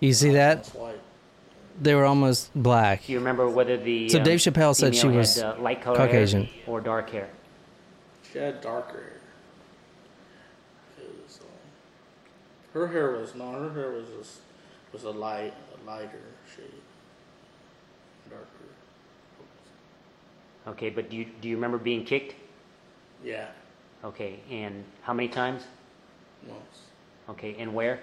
[0.00, 0.66] You see that?
[0.68, 1.00] White.
[1.80, 3.04] They were almost black.
[3.06, 5.82] Do you remember whether the So um, Dave Chappelle said she was had, uh, light
[5.82, 6.44] color Caucasian.
[6.44, 7.28] hair or dark hair?
[8.32, 9.20] She had darker
[10.98, 11.06] hair.
[11.26, 11.46] Was, um,
[12.74, 13.54] her hair was not.
[13.54, 14.38] her hair was just
[14.92, 16.22] was a light, a lighter
[16.54, 16.70] shade,
[18.30, 18.46] darker.
[20.66, 22.34] Okay, but do you do you remember being kicked?
[23.22, 23.46] Yeah,
[24.04, 25.62] Okay, and how many times?
[26.46, 26.82] once.
[27.30, 28.00] Okay, and where?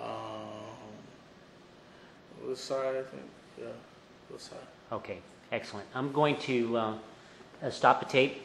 [0.00, 0.06] Um,
[2.46, 3.22] this side, I think.
[3.60, 3.66] Yeah,
[4.30, 4.58] this side.
[4.92, 5.18] Okay,
[5.50, 5.88] excellent.
[5.96, 6.94] I'm going to uh,
[7.62, 8.40] uh, stop the tape.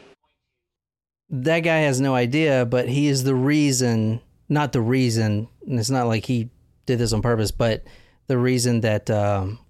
[1.30, 4.20] That guy has no idea, but he is the reason.
[4.48, 5.48] Not the reason.
[5.66, 6.50] and It's not like he
[6.84, 7.84] did this on purpose, but
[8.26, 9.60] the reason that um,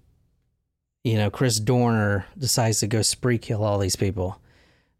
[1.07, 4.39] you know Chris Dorner decides to go spree kill all these people.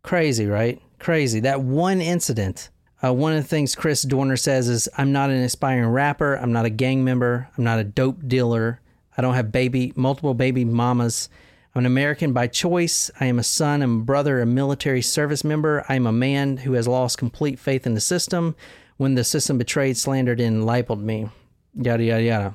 [0.04, 0.82] Crazy, right?
[1.00, 1.42] Crazy.
[1.42, 2.70] That one incident.
[3.04, 6.36] Uh, one of the things Chris Dorner says is, "I'm not an aspiring rapper.
[6.36, 7.50] I'm not a gang member.
[7.58, 8.80] I'm not a dope dealer.
[9.18, 11.30] I don't have baby multiple baby mamas.
[11.76, 13.12] I'm an American by choice.
[13.20, 15.86] I am a son and brother, a military service member.
[15.90, 18.56] I am a man who has lost complete faith in the system
[18.96, 21.30] when the system betrayed, slandered, and libeled me.
[21.76, 22.54] Yada yada yada.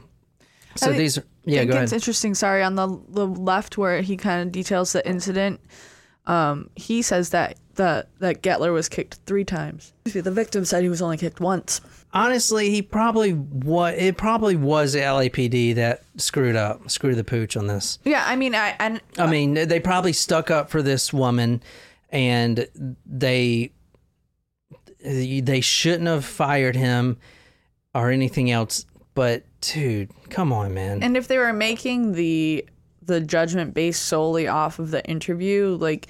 [0.77, 2.01] So think- these, are, yeah, think go it's ahead.
[2.01, 2.35] interesting.
[2.35, 5.61] Sorry, on the the left where he kind of details the incident.
[6.25, 9.93] Um, he says that that that Gettler was kicked three times.
[10.05, 11.81] The victim said he was only kicked once.
[12.15, 17.57] Honestly, he probably what it probably was the LAPD that screwed up, screwed the pooch
[17.57, 17.99] on this.
[18.05, 21.63] Yeah, I mean, I and I mean, they probably stuck up for this woman,
[22.11, 22.69] and
[23.07, 23.73] they
[25.05, 27.17] they shouldn't have fired him
[27.95, 28.87] or anything else.
[29.15, 31.03] But dude, come on, man.
[31.03, 32.67] and if they were making the
[33.05, 36.07] the judgment based solely off of the interview, like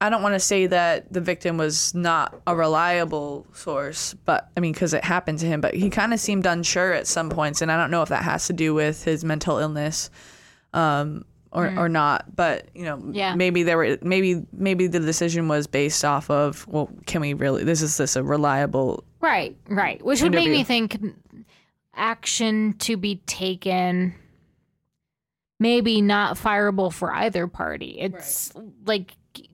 [0.00, 4.60] I don't want to say that the victim was not a reliable source, but I
[4.60, 7.62] mean, because it happened to him, but he kind of seemed unsure at some points,
[7.62, 10.10] and I don't know if that has to do with his mental illness,
[10.74, 12.34] um, or or not.
[12.34, 13.34] But you know, Yeah.
[13.34, 17.62] maybe there were maybe maybe the decision was based off of well, can we really?
[17.64, 19.04] This is this a reliable?
[19.20, 20.04] Right, right.
[20.04, 20.98] Which would make me think
[21.94, 24.14] action to be taken
[25.60, 27.96] maybe not fireable for either party.
[28.00, 28.52] It's
[28.84, 29.44] like y-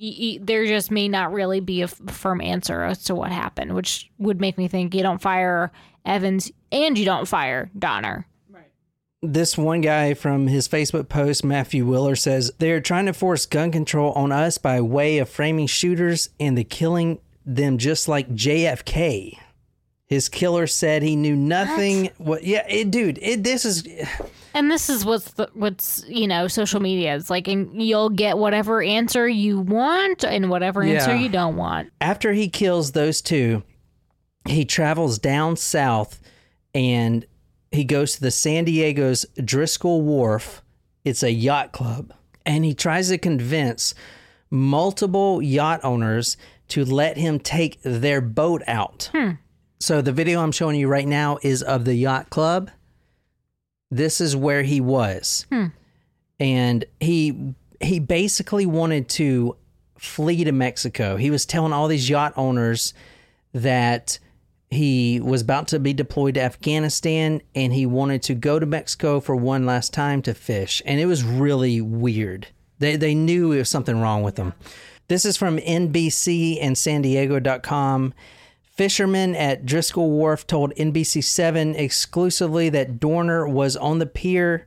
[0.00, 3.74] y- there just may not really be a f- firm answer as to what happened,
[3.74, 5.72] which would make me think you don't fire
[6.04, 8.26] Evans and you don't fire Dorner.
[9.22, 13.72] this one guy from his Facebook post, Matthew Willer, says they're trying to force gun
[13.72, 19.36] control on us by way of framing shooters and the killing them just like JFK.
[20.06, 22.10] His killer said he knew nothing.
[22.18, 22.44] What?
[22.44, 23.18] yeah, it, dude.
[23.20, 23.86] It, this is
[24.54, 28.38] And this is what's the, what's you know social media is like, and you'll get
[28.38, 31.20] whatever answer you want and whatever answer Yeah.
[31.20, 31.90] you don't want.
[32.00, 33.64] after he kills those two,
[34.46, 36.20] he travels down south
[36.72, 37.26] and
[37.72, 40.62] he goes to the San Diego's Driscoll Wharf.
[41.04, 42.12] It's a yacht club.
[42.46, 43.92] And he tries to convince
[44.50, 46.36] multiple yacht owners
[46.68, 49.10] to let him take their boat out.
[49.12, 49.32] Hmm.
[49.78, 52.70] So the video I'm showing you right now is of the yacht club.
[53.90, 55.46] This is where he was.
[55.50, 55.66] Hmm.
[56.40, 59.56] And he he basically wanted to
[59.98, 61.16] flee to Mexico.
[61.16, 62.94] He was telling all these yacht owners
[63.52, 64.18] that
[64.70, 69.20] he was about to be deployed to Afghanistan and he wanted to go to Mexico
[69.20, 70.82] for one last time to fish.
[70.84, 72.48] And it was really weird.
[72.78, 74.54] They, they knew there was something wrong with him.
[75.08, 78.12] This is from NBC and San Diego.com.
[78.76, 84.66] Fishermen at Driscoll Wharf told NBC7 exclusively that Dorner was on the pier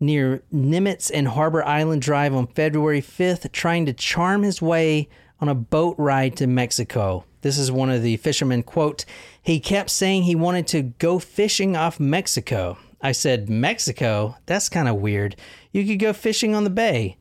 [0.00, 5.08] near Nimitz and Harbor Island Drive on February 5th trying to charm his way
[5.40, 7.24] on a boat ride to Mexico.
[7.42, 9.04] This is one of the fishermen quote,
[9.40, 12.76] he kept saying he wanted to go fishing off Mexico.
[13.00, 14.36] I said, "Mexico?
[14.46, 15.36] That's kind of weird.
[15.70, 17.18] You could go fishing on the bay."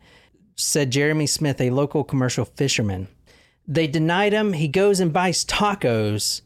[0.55, 3.07] said Jeremy Smith, a local commercial fisherman.
[3.67, 4.53] They denied him.
[4.53, 6.41] He goes and buys tacos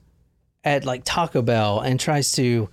[0.64, 2.70] at like Taco Bell and tries to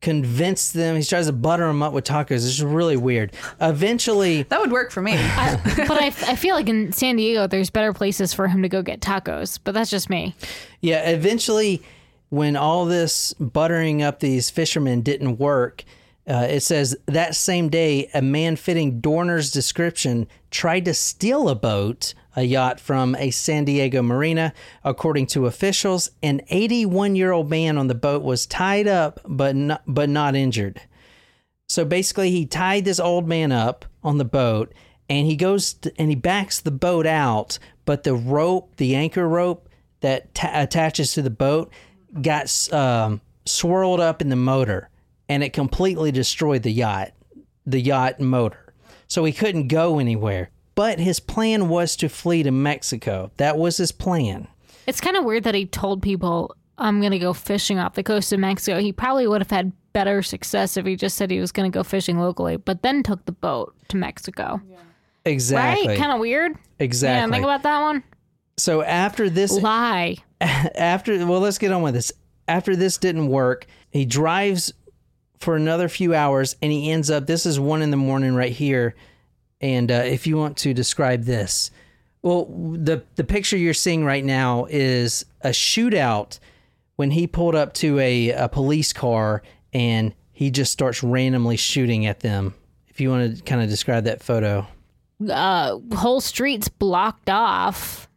[0.00, 0.96] convince them.
[0.96, 2.46] He tries to butter them up with tacos.
[2.46, 3.32] It's really weird.
[3.60, 5.12] Eventually, That would work for me.
[5.12, 8.82] but I, I feel like in San Diego, there's better places for him to go
[8.82, 9.58] get tacos.
[9.62, 10.34] But that's just me.
[10.80, 11.82] Yeah, eventually,
[12.28, 15.84] when all this buttering up these fishermen didn't work,
[16.26, 21.54] uh, it says that same day, a man fitting Dorner's description tried to steal a
[21.54, 24.52] boat, a yacht from a San Diego marina.
[24.84, 29.54] According to officials, an 81 year old man on the boat was tied up but
[29.56, 30.80] not, but not injured.
[31.68, 34.74] So basically, he tied this old man up on the boat,
[35.08, 39.26] and he goes to, and he backs the boat out, but the rope, the anchor
[39.26, 39.68] rope
[40.00, 41.72] that ta- attaches to the boat,
[42.20, 44.90] got um, swirled up in the motor,
[45.30, 47.12] and it completely destroyed the yacht,
[47.64, 48.74] the yacht motor.
[49.08, 50.50] So he couldn't go anywhere.
[50.74, 53.30] But his plan was to flee to Mexico.
[53.36, 54.48] That was his plan.
[54.86, 58.02] It's kind of weird that he told people, I'm going to go fishing off the
[58.02, 58.80] coast of Mexico.
[58.80, 61.76] He probably would have had better success if he just said he was going to
[61.76, 64.60] go fishing locally, but then took the boat to Mexico.
[65.24, 65.88] Exactly.
[65.88, 65.98] Right?
[65.98, 66.56] Kind of weird.
[66.78, 67.28] exactly.
[67.28, 68.02] Yeah, think about that one.
[68.56, 70.16] so after this Lie.
[70.40, 72.10] after well let's get on with this
[72.48, 74.72] after this didn't work he drives
[75.38, 78.50] for another few hours and he ends up this is one in the morning right
[78.52, 78.96] here
[79.62, 81.70] and uh, if you want to describe this
[82.22, 86.38] well the the picture you're seeing right now is a shootout
[86.96, 89.42] when he pulled up to a, a police car
[89.72, 92.54] and he just starts randomly shooting at them
[92.88, 94.66] if you want to kind of describe that photo
[95.28, 98.08] Uh, whole streets blocked off.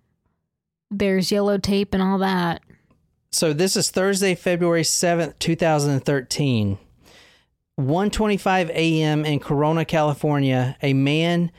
[0.91, 2.61] There's yellow tape and all that.
[3.31, 6.77] So this is Thursday, February 7th, 2013.
[7.79, 9.25] 1:25 a.m.
[9.25, 11.51] in Corona, California, a man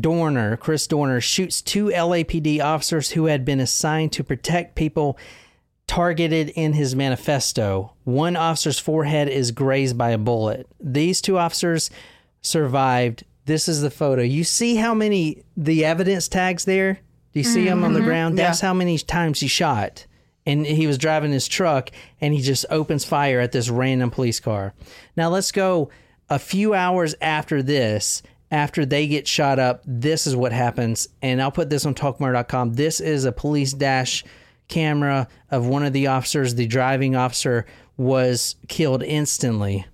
[0.00, 5.18] Dorner, Chris Dorner shoots two LAPD officers who had been assigned to protect people
[5.86, 7.92] targeted in his manifesto.
[8.04, 10.66] One officer's forehead is grazed by a bullet.
[10.80, 11.90] These two officers
[12.40, 13.24] survived.
[13.44, 14.22] This is the photo.
[14.22, 16.94] You see how many the evidence tags there?
[17.32, 18.08] Do you see them on the mm-hmm.
[18.08, 18.38] ground?
[18.38, 20.06] That's how many times he shot.
[20.46, 21.90] And he was driving his truck
[22.20, 24.74] and he just opens fire at this random police car.
[25.16, 25.90] Now let's go
[26.28, 28.22] a few hours after this.
[28.50, 31.08] After they get shot up, this is what happens.
[31.22, 32.74] And I'll put this on talkmurder.com.
[32.74, 34.22] This is a police dash
[34.68, 36.54] camera of one of the officers.
[36.54, 37.66] The driving officer
[37.96, 39.86] was killed instantly.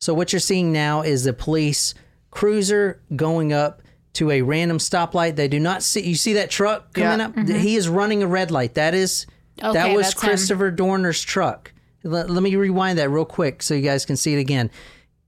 [0.00, 1.94] So what you're seeing now is the police
[2.30, 3.82] cruiser going up
[4.14, 5.36] to a random stoplight.
[5.36, 7.26] They do not see you see that truck coming Yeah.
[7.26, 7.48] up?
[7.48, 8.74] He is running a red light.
[8.74, 10.28] That is that was that's him.
[10.30, 11.72] Christopher Dorner's truck.
[12.02, 14.70] Let, let me rewind that real quick so you guys can see it again.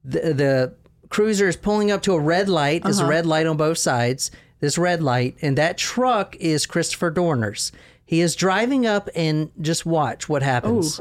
[0.05, 0.75] The, the
[1.11, 2.83] cruiser is pulling up to a red light.
[2.83, 4.31] There's a red light on both sides.
[4.61, 7.73] This red light, and that truck is Christopher Dorner's.
[8.07, 11.01] He is driving up, and just watch what happens.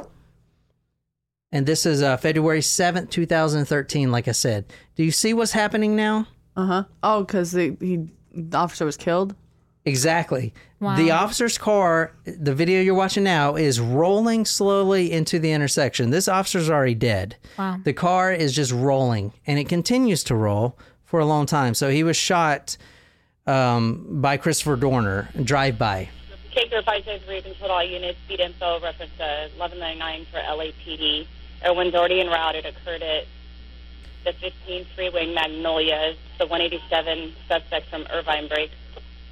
[1.51, 4.65] And this is uh, February 7th, 2013, like I said.
[4.95, 6.27] Do you see what's happening now?
[6.55, 6.83] Uh huh.
[7.03, 9.35] Oh, because the he the officer was killed.
[9.83, 10.53] Exactly.
[10.79, 10.95] Wow.
[10.95, 16.11] The officer's car, the video you're watching now, is rolling slowly into the intersection.
[16.11, 17.35] This officer's already dead.
[17.57, 17.79] Wow.
[17.83, 21.73] The car is just rolling, and it continues to roll for a long time.
[21.73, 22.77] So he was shot
[23.47, 26.09] um, by Christopher Dorner, drive by.
[26.55, 31.25] Caker 503 control all units, speed info, reference to 1199 for LAPD.
[31.63, 32.55] Everyone's already en route.
[32.55, 33.25] It occurred at
[34.23, 38.71] the 15 freeway Magnolia, the 187 suspect from Irvine Break.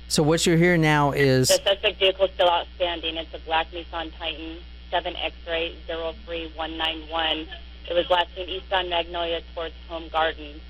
[0.08, 3.16] So what you're hearing now is The suspect vehicle is still outstanding.
[3.18, 4.58] It's a black Nissan Titan
[4.90, 7.48] 7 X-ray 03191.
[7.90, 10.62] It was last seen eastbound Magnolia towards Home Gardens.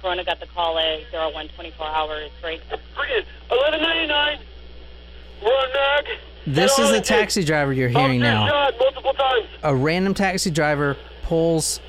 [0.00, 2.30] Corona got the call at 0124 hours.
[2.40, 2.60] Break.
[2.70, 4.38] 1199.
[5.44, 6.18] We're on Nag.
[6.46, 8.70] this is the taxi driver you're hearing now.
[8.78, 9.46] Multiple times.
[9.62, 11.80] a random taxi driver pulls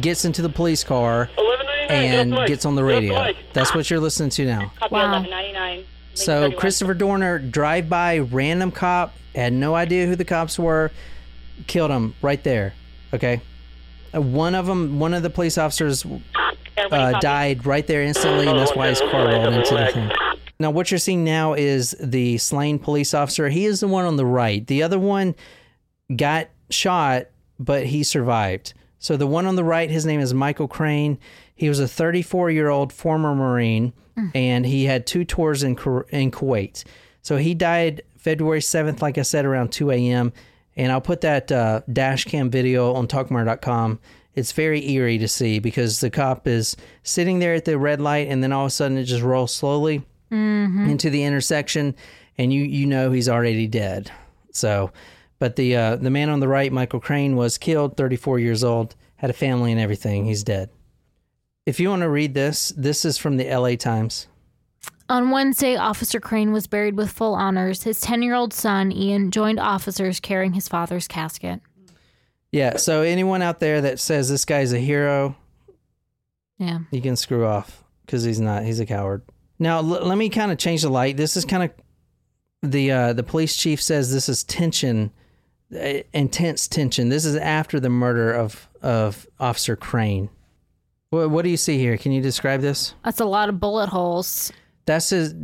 [0.00, 1.30] gets into the police car
[1.88, 3.32] and gets on the radio.
[3.52, 4.72] That's what you're listening to now.
[4.90, 5.24] Wow.
[6.14, 10.90] So Christopher Dorner, drive by random cop, had no idea who the cops were,
[11.66, 12.74] killed him right there.
[13.12, 13.40] Okay,
[14.14, 16.04] Uh, one of them, one of the police officers
[16.90, 20.10] uh, died right there instantly, and that's why his car rolled into the thing.
[20.60, 23.48] Now, what you're seeing now is the slain police officer.
[23.48, 24.64] He is the one on the right.
[24.66, 25.34] The other one
[26.14, 27.26] got shot,
[27.58, 28.74] but he survived.
[29.04, 31.18] So the one on the right, his name is Michael Crain.
[31.54, 33.92] He was a 34 year old former Marine,
[34.34, 35.72] and he had two tours in
[36.08, 36.84] in Kuwait.
[37.20, 40.32] So he died February 7th, like I said, around 2 a.m.
[40.74, 43.98] And I'll put that uh, dash cam video on talkmurder.com.
[44.36, 48.28] It's very eerie to see because the cop is sitting there at the red light,
[48.28, 50.02] and then all of a sudden it just rolls slowly
[50.88, 51.94] into the intersection,
[52.38, 54.10] and you you know he's already dead.
[54.50, 54.92] So,
[55.44, 58.94] but the uh, the man on the right, Michael Crain, was killed, 34 years old,
[59.16, 60.24] had a family and everything.
[60.24, 60.70] He's dead.
[61.66, 63.76] If you want to read this, this is from the L.A.
[63.76, 64.26] Times.
[65.10, 67.82] On Wednesday, Officer Crain was buried with full honors.
[67.82, 71.60] His 10 year old son, Ian, joined officers carrying his father's casket.
[72.50, 72.78] Yeah.
[72.78, 75.36] So anyone out there that says this guy's a hero,
[76.56, 76.78] Yeah.
[76.90, 78.62] you can screw off because he's not.
[78.64, 79.20] He's a coward.
[79.58, 81.18] Now l- let me kind of change the light.
[81.18, 81.70] This is kind of
[82.70, 85.10] the uh, the police chief says this is tension,
[86.12, 87.08] intense tension.
[87.08, 90.28] This is after the murder of of Officer Crain.
[91.10, 91.96] What, what do you see here?
[91.96, 92.94] Can you describe this?
[93.04, 94.52] That's a lot of bullet holes.
[94.86, 95.34] That's his.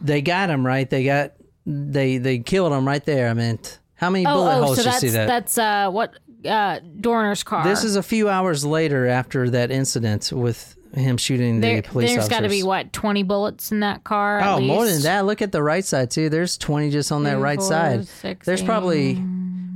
[0.00, 0.88] They got him right.
[0.88, 1.32] They got
[1.66, 3.28] they they killed him right there.
[3.28, 5.26] I meant how many Oh, bullet oh holes so did you see that?
[5.26, 6.14] that's uh, what
[6.44, 7.64] uh, Dorner's car.
[7.64, 12.10] This is a few hours later after that incident with him shooting the there, police
[12.12, 14.40] There's got to be, what, 20 bullets in that car?
[14.40, 15.24] at Oh, more than that.
[15.24, 16.28] Look at the right side too.
[16.30, 18.08] There's 20 just on that Three, right four, side.
[18.08, 19.22] six, There's probably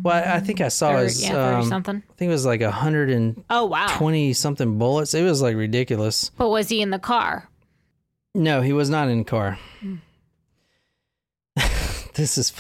[0.05, 1.97] well, I think I saw his yeah, 30 um, something.
[2.09, 3.89] I think it was like a hundred and Oh, wow.
[3.97, 5.15] twenty something bullets.
[5.15, 6.31] It was like ridiculous.
[6.39, 7.49] But was he in the car?
[8.35, 9.59] No, he was not in the car.
[9.81, 9.97] Hmm.
[12.15, 12.53] this is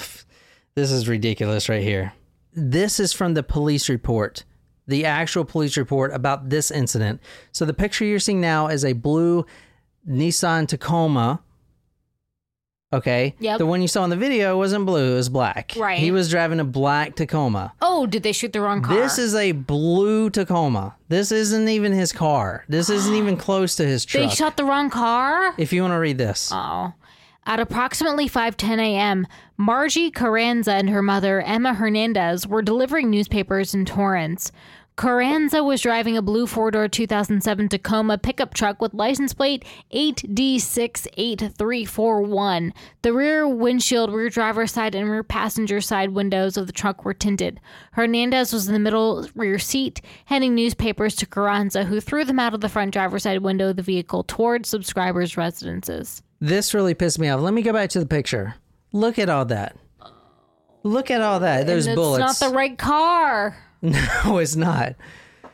[0.74, 2.12] this is ridiculous right here.
[2.52, 4.44] This is from the police report.
[4.86, 7.20] The actual police report about this incident.
[7.52, 9.46] So the picture you're seeing now is a blue
[10.08, 11.40] Nissan Tacoma.
[12.94, 13.34] Okay.
[13.40, 13.58] Yep.
[13.58, 15.72] The one you saw in the video wasn't blue, it was black.
[15.76, 15.98] Right.
[15.98, 17.72] He was driving a black Tacoma.
[17.82, 18.94] Oh, did they shoot the wrong car?
[18.96, 20.94] This is a blue Tacoma.
[21.08, 22.64] This isn't even his car.
[22.68, 24.28] This isn't even close to his truck.
[24.30, 25.54] They shot the wrong car?
[25.58, 26.50] if you want to read this.
[26.52, 26.92] Oh.
[27.46, 29.26] At approximately 5:10 a.m.,
[29.58, 34.50] Margie Carranza and her mother, Emma Hernandez, were delivering newspapers in Torrance.
[34.96, 42.72] Carranza was driving a blue four-door 2007 Tacoma pickup truck with license plate 8D68341.
[43.02, 47.12] The rear windshield, rear driver's side, and rear passenger side windows of the truck were
[47.12, 47.58] tinted.
[47.92, 52.54] Hernandez was in the middle rear seat, handing newspapers to Carranza, who threw them out
[52.54, 56.22] of the front driver's side window of the vehicle towards subscribers' residences.
[56.40, 57.40] This really pissed me off.
[57.40, 58.54] Let me go back to the picture.
[58.92, 59.76] Look at all that.
[60.84, 61.66] Look at all that.
[61.66, 62.30] Those bullets.
[62.30, 63.56] It's not the right car.
[64.24, 64.94] no, it's not.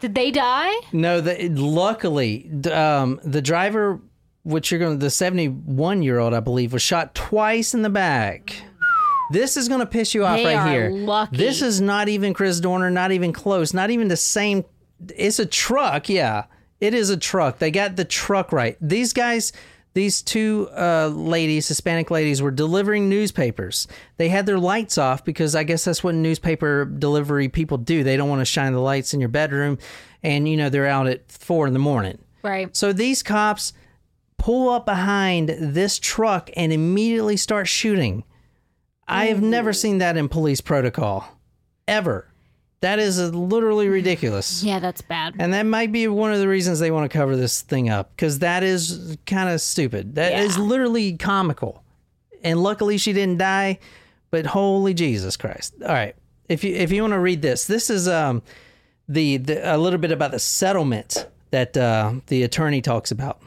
[0.00, 0.72] Did they die?
[0.92, 4.00] No, the, luckily, um, the driver,
[4.44, 7.90] which you're going to, the 71 year old, I believe, was shot twice in the
[7.90, 8.54] back.
[9.32, 10.90] This is going to piss you off They right are here.
[10.90, 11.36] lucky.
[11.36, 14.64] This is not even Chris Dorner, not even close, not even the same.
[15.16, 16.44] It's a truck, yeah.
[16.80, 17.58] It is a truck.
[17.58, 18.76] They got the truck right.
[18.80, 19.52] These guys,
[19.92, 23.88] these two uh, ladies, Hispanic ladies, were delivering newspapers.
[24.18, 28.04] They had their lights off because I guess that's what newspaper delivery people do.
[28.04, 29.78] They don't want to shine the lights in your bedroom,
[30.22, 32.18] and you know they're out at four in the morning.
[32.42, 32.74] Right.
[32.76, 33.72] So these cops
[34.38, 38.24] pull up behind this truck and immediately start shooting.
[39.08, 41.28] I have never seen that in police protocol,
[41.88, 42.29] ever.
[42.80, 44.62] That is literally ridiculous.
[44.62, 45.34] Yeah, that's bad.
[45.38, 48.10] And that might be one of the reasons they want to cover this thing up
[48.16, 50.14] because that is kind of stupid.
[50.14, 50.62] That is Yeah.
[50.64, 51.82] literally comical.
[52.42, 53.78] And luckily she didn't die,
[54.30, 55.74] but holy Jesus Christ.
[55.82, 56.16] All right.
[56.48, 58.42] If you if you want to read this, this is um
[59.08, 63.42] the, the a little bit about the settlement that uh, the attorney talks about.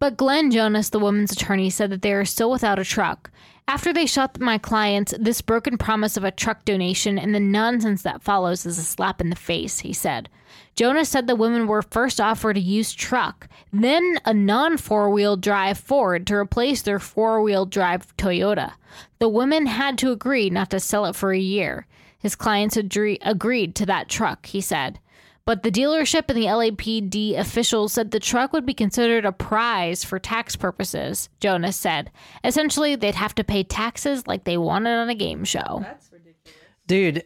[0.00, 3.30] But Glenn Jonas, the woman's attorney, said that they are still without a truck.
[3.68, 8.02] After they shot my clients, this broken promise of a truck donation and the nonsense
[8.02, 10.28] that follows is a slap in the face, he said.
[10.74, 15.36] Jonas said the women were first offered a used truck, then a non four wheel
[15.36, 18.72] drive Ford to replace their four wheel drive Toyota.
[19.18, 21.86] The women had to agree not to sell it for a year.
[22.18, 24.98] His clients agree- agreed to that truck, he said.
[25.44, 30.04] But the dealership and the LAPD officials said the truck would be considered a prize
[30.04, 32.10] for tax purposes, Jonas said.
[32.44, 35.80] Essentially, they'd have to pay taxes like they won it on a game show.
[35.82, 36.58] That's ridiculous.
[36.86, 37.24] Dude,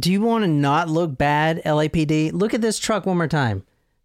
[0.00, 2.32] do you want to not look bad, LAPD?
[2.32, 3.64] Look at this truck one more time.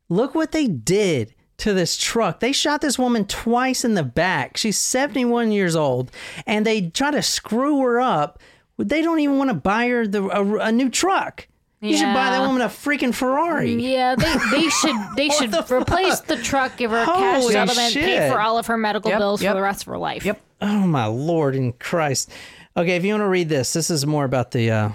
[0.09, 2.39] Look what they did to this truck.
[2.39, 4.57] They shot this woman twice in the back.
[4.57, 6.11] She's 71 years old,
[6.45, 8.39] and they try to screw her up.
[8.77, 11.47] They don't even want to buy her the, a, a new truck.
[11.81, 13.73] You should buy that woman a freaking Ferrari.
[13.73, 16.27] Yeah, they, they should they What should the replace fuck?
[16.27, 18.31] the truck, give her a cash Holy settlement, pay shit.
[18.31, 19.51] for all of her medical Yep, bills yep.
[19.51, 20.23] for the rest of her life.
[20.23, 20.39] Yep.
[20.61, 22.29] Oh my lord in Christ.
[22.77, 24.89] Okay, if you want to read this, this is more about the uh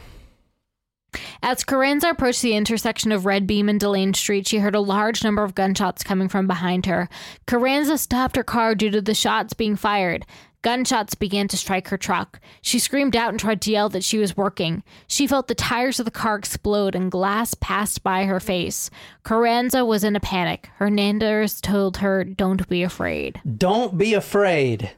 [1.43, 5.24] As Carranza approached the intersection of Red Beam and Delane Street, she heard a large
[5.24, 7.09] number of gunshots coming from behind her.
[7.47, 10.24] Carranza stopped her car due to the shots being fired.
[10.71, 12.41] Gunshots began to strike her truck.
[12.61, 14.83] She screamed out and tried to yell that she was working.
[15.07, 18.91] She felt the tires of the car explode and glass passed by her face.
[19.23, 20.69] Carranza was in a panic.
[20.79, 23.41] Hernandez told her, Don't be afraid.
[23.57, 24.91] don't be afraid.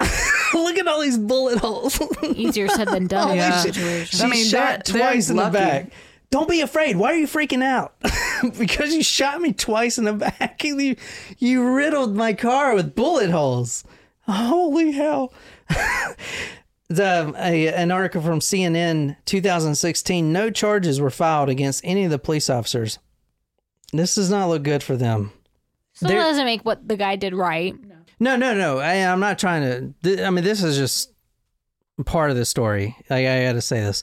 [0.52, 2.00] Look at all these bullet holes.
[2.34, 3.62] Easier said than done in Yeah.
[3.62, 3.74] that.
[4.08, 5.92] She I mean, shot they're- they're twice in the back.
[6.32, 6.96] Don't be afraid.
[6.96, 7.94] Why are you freaking out?
[8.58, 10.64] because you shot me twice in the back.
[10.64, 10.96] You,
[11.38, 13.84] you riddled my car with bullet holes.
[14.32, 15.32] Holy hell.
[16.88, 22.18] the, a, an article from CNN 2016 no charges were filed against any of the
[22.18, 22.98] police officers.
[23.92, 25.32] This does not look good for them.
[25.94, 27.74] Still doesn't make what the guy did right.
[28.18, 28.78] No, no, no.
[28.78, 29.94] I, I'm not trying to.
[30.02, 31.12] th- I mean, this is just
[32.06, 32.96] part of the story.
[33.10, 34.02] Like, I got to say this.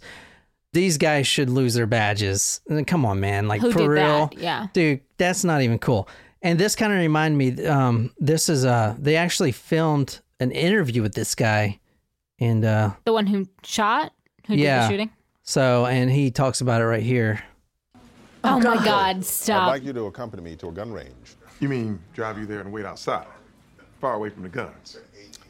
[0.73, 2.61] These guys should lose their badges.
[2.85, 3.47] Come on, man.
[3.47, 4.37] Like Who for real, that?
[4.37, 4.67] Yeah.
[4.73, 5.01] dude.
[5.17, 6.07] That's not even cool.
[6.41, 7.65] And this kind of reminded me.
[7.65, 11.79] Um, this is uh, they actually filmed an interview with this guy,
[12.39, 14.13] and uh, The one who shot?
[14.47, 14.83] Who did Yeah.
[14.83, 15.09] the shooting?
[15.43, 17.43] so and he talks about it right here.
[18.43, 19.63] Oh, my God, Stop.
[19.63, 21.35] I'd like you to accompany me to a gun range.
[21.59, 23.27] You mean drive you there and wait outside,
[23.99, 24.97] far away from the guns?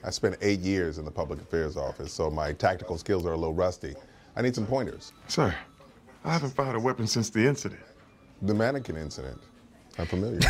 [0.03, 3.37] I spent eight years in the public affairs office, so my tactical skills are a
[3.37, 3.93] little rusty.
[4.35, 5.13] I need some pointers.
[5.27, 5.53] Sir,
[6.25, 7.81] I haven't fired a weapon since the incident.
[8.41, 9.39] The mannequin incident.
[9.99, 10.39] I'm familiar.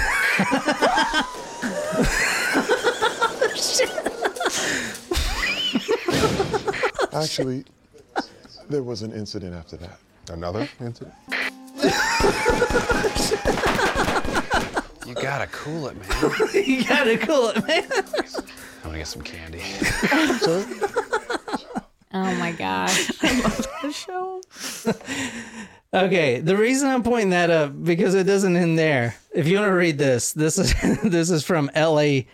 [7.11, 7.65] Actually,
[8.69, 9.97] there was an incident after that.
[10.29, 11.15] Another incident?
[15.07, 16.31] You gotta cool it, man.
[16.53, 17.87] you gotta cool it, man.
[17.91, 19.63] I'm gonna get some candy.
[22.13, 23.07] Oh my gosh.
[23.07, 24.41] The show.
[25.93, 29.15] Okay, the reason I'm pointing that up because it doesn't end there.
[29.33, 32.27] If you want to read this, this is this is from laist.com.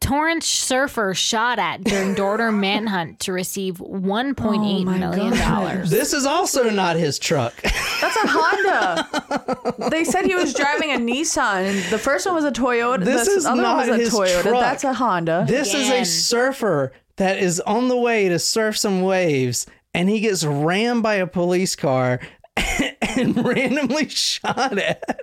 [0.00, 5.90] Torrance surfer shot at during Dorner manhunt to receive one point eight oh million dollars.
[5.90, 7.54] This is also not his truck.
[7.62, 9.88] That's a Honda.
[9.90, 13.04] they said he was driving a Nissan, the first one was a Toyota.
[13.04, 14.42] This the is other not one was a his Toyota.
[14.42, 14.60] truck.
[14.60, 15.44] That's a Honda.
[15.48, 20.20] This is a surfer that is on the way to surf some waves and he
[20.20, 22.20] gets rammed by a police car
[23.16, 25.20] and randomly shot at.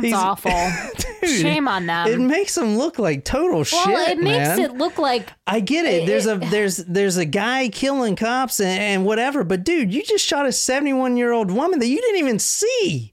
[0.00, 0.50] That's awful.
[1.20, 2.06] Dude, Shame on them.
[2.06, 3.84] It makes him look like total shit.
[3.86, 4.60] well, it makes man.
[4.60, 6.06] it look like I get it.
[6.06, 10.24] There's a there's there's a guy killing cops and, and whatever, but dude, you just
[10.24, 13.12] shot a 71 year old woman that you didn't even see.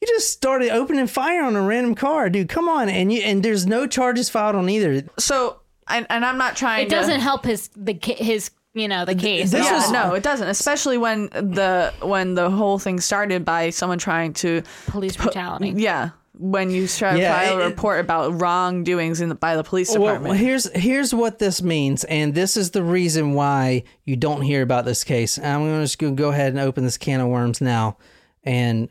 [0.00, 2.50] You just started opening fire on a random car, dude.
[2.50, 5.04] Come on, and you and there's no charges filed on either.
[5.18, 6.96] so, and, and I'm not trying it to.
[6.96, 9.50] doesn't help his the his you know the case.
[9.50, 10.48] This at yeah, was- no, it doesn't.
[10.48, 15.72] Especially when the when the whole thing started by someone trying to police brutality.
[15.76, 16.10] yeah.
[16.36, 19.62] When you try to Yeah, file a it- report about wrongdoings in the, by the
[19.62, 20.24] police department.
[20.24, 20.40] Well, department.
[20.44, 24.84] here's here's what this means, and this is the reason why you don't hear about
[24.84, 25.38] this case.
[25.38, 27.98] I'm going to just go go ahead and open this can of worms now,
[28.42, 28.88] and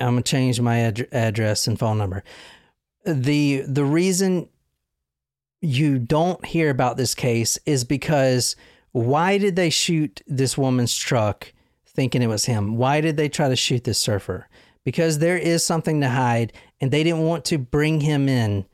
[0.00, 2.24] I'm going to change my ad- address and phone number.
[3.04, 4.48] the The reason
[5.60, 8.56] you don't hear about this case is because
[8.98, 11.52] why did they shoot this woman's truck
[11.86, 12.76] thinking it was him?
[12.76, 14.48] Why did they try to shoot this surfer?
[14.84, 18.66] Because there is something to hide, and they didn't want to bring him in.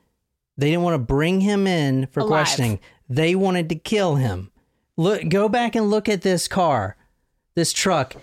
[0.57, 2.29] They didn't want to bring him in for Alive.
[2.29, 2.79] questioning.
[3.09, 4.51] They wanted to kill him.
[4.97, 6.95] Look, go back and look at this car,
[7.55, 8.15] this truck.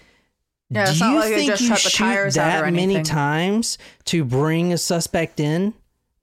[0.71, 3.77] Yeah, Do you like think you the shoot that many times
[4.07, 5.75] to bring a suspect in?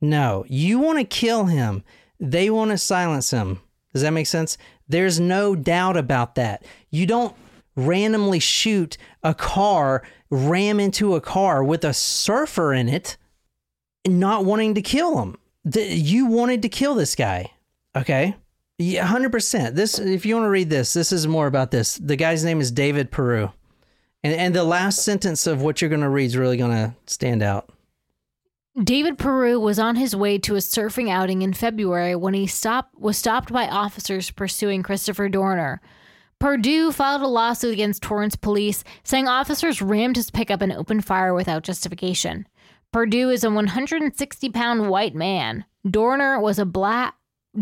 [0.02, 1.84] No, you want to kill him.
[2.20, 3.62] They want to silence him.
[3.94, 4.58] Does that make sense?
[4.90, 6.66] There's no doubt about that.
[6.90, 7.36] You don't
[7.76, 13.16] randomly shoot a car, ram into a car with a surfer in it,
[14.08, 15.38] not wanting to kill him.
[15.74, 17.52] You wanted to kill this guy.
[17.96, 18.36] Okay?
[18.78, 19.76] Yeah, 100%.
[19.76, 21.96] This if you want to read this, this is more about this.
[21.96, 23.52] The guy's name is David Perdue.
[24.24, 26.96] And and the last sentence of what you're going to read is really going to
[27.06, 27.70] stand out.
[28.78, 32.98] David Perdue was on his way to a surfing outing in February when he stopped
[32.98, 35.82] was stopped by officers pursuing Christopher Dorner.
[36.40, 41.34] Perdue filed a lawsuit against Torrance police saying officers rammed his pickup and opened fire
[41.34, 42.48] without justification.
[42.94, 45.66] Perdue is a 160 pound white man.
[45.90, 47.16] Dorner was a black.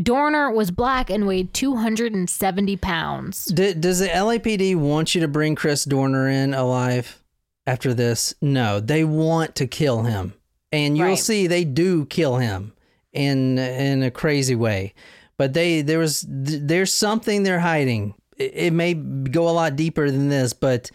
[0.03, 3.45] Dorner was black and weighed 270 pounds.
[3.45, 7.23] D- does the LAPD want you to bring Chris Dorner in alive
[7.65, 8.35] after this?
[8.41, 10.33] No, they want to kill him,
[10.71, 11.17] and you'll Right.
[11.19, 12.73] see they do kill him
[13.13, 14.93] in in a crazy way.
[15.37, 18.15] But they there was there's something they're hiding.
[18.37, 20.89] It, it may go a lot deeper than this, but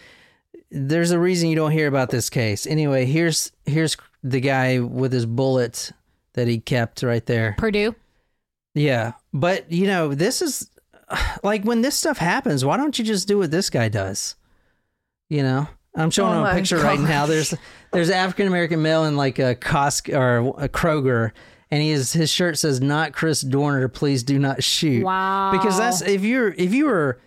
[0.70, 2.66] there's a reason you don't hear about this case.
[2.66, 5.92] Anyway, here's here's the guy with his bullet
[6.34, 7.54] that he kept right there.
[7.58, 7.94] Perdue.
[8.74, 10.70] Yeah, but you know, this is
[11.42, 12.64] like when this stuff happens.
[12.64, 14.34] Why don't you just do what this guy does?
[15.28, 17.26] You know, I'm showing Oh him a picture right now.
[17.26, 17.54] There's
[17.92, 21.32] there's African American male in like a Costco or a Kroger,
[21.70, 25.52] and he is his shirt says "Not Chris Dorner, please do not shoot." Wow.
[25.52, 27.20] Because that's if you're if you were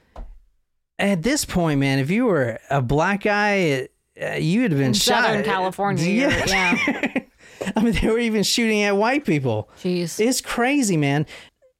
[0.97, 3.89] at this point, man, if you were a black guy,
[4.21, 5.23] uh, you would have been In shot.
[5.25, 6.05] Southern California.
[6.05, 6.45] Yeah.
[6.47, 7.21] yeah.
[7.75, 9.69] I mean, they were even shooting at white people.
[9.79, 10.19] Jeez.
[10.19, 11.25] It's crazy, man.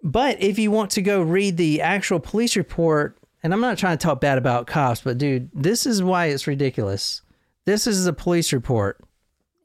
[0.04, 3.96] But if you want to go read the actual police report, and I'm not trying
[3.96, 7.22] to talk bad about cops, but dude, this is why it's ridiculous.
[7.66, 9.00] This is a police report,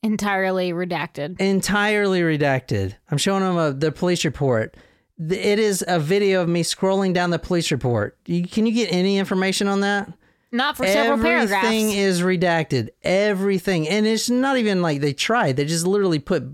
[0.02, 1.40] Entirely redacted.
[1.40, 2.94] entirely redacted.
[3.10, 4.76] I'm showing them a, the police report.
[5.18, 8.18] It is a video of me scrolling down the police report.
[8.26, 10.12] You, can you get any information on that?
[10.52, 11.64] Not for several paragraphs.
[11.64, 12.90] Everything is redacted.
[13.02, 13.88] Everything.
[13.88, 15.56] And it's not even like they tried.
[15.56, 16.44] They just literally put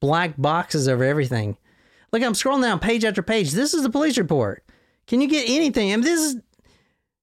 [0.00, 1.58] black boxes over everything.
[2.12, 3.52] Look, I'm scrolling down page after page.
[3.52, 4.64] This is the police report.
[5.06, 5.92] Can you get anything?
[5.92, 6.36] I mean, this is.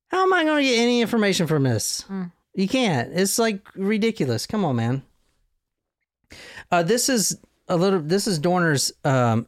[0.10, 2.03] How am I going to get any information from this?
[2.56, 3.11] You can't.
[3.14, 4.45] It's like ridiculous.
[4.48, 5.03] Come on, man.
[6.72, 7.99] Uh, this is a little.
[8.02, 9.48] This is Dorner's um,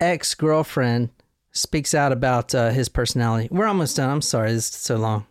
[0.00, 1.10] ex girlfriend
[1.52, 3.48] speaks out about uh, his personality.
[3.50, 4.10] We're almost done.
[4.10, 4.52] I'm sorry.
[4.52, 5.26] This is so long.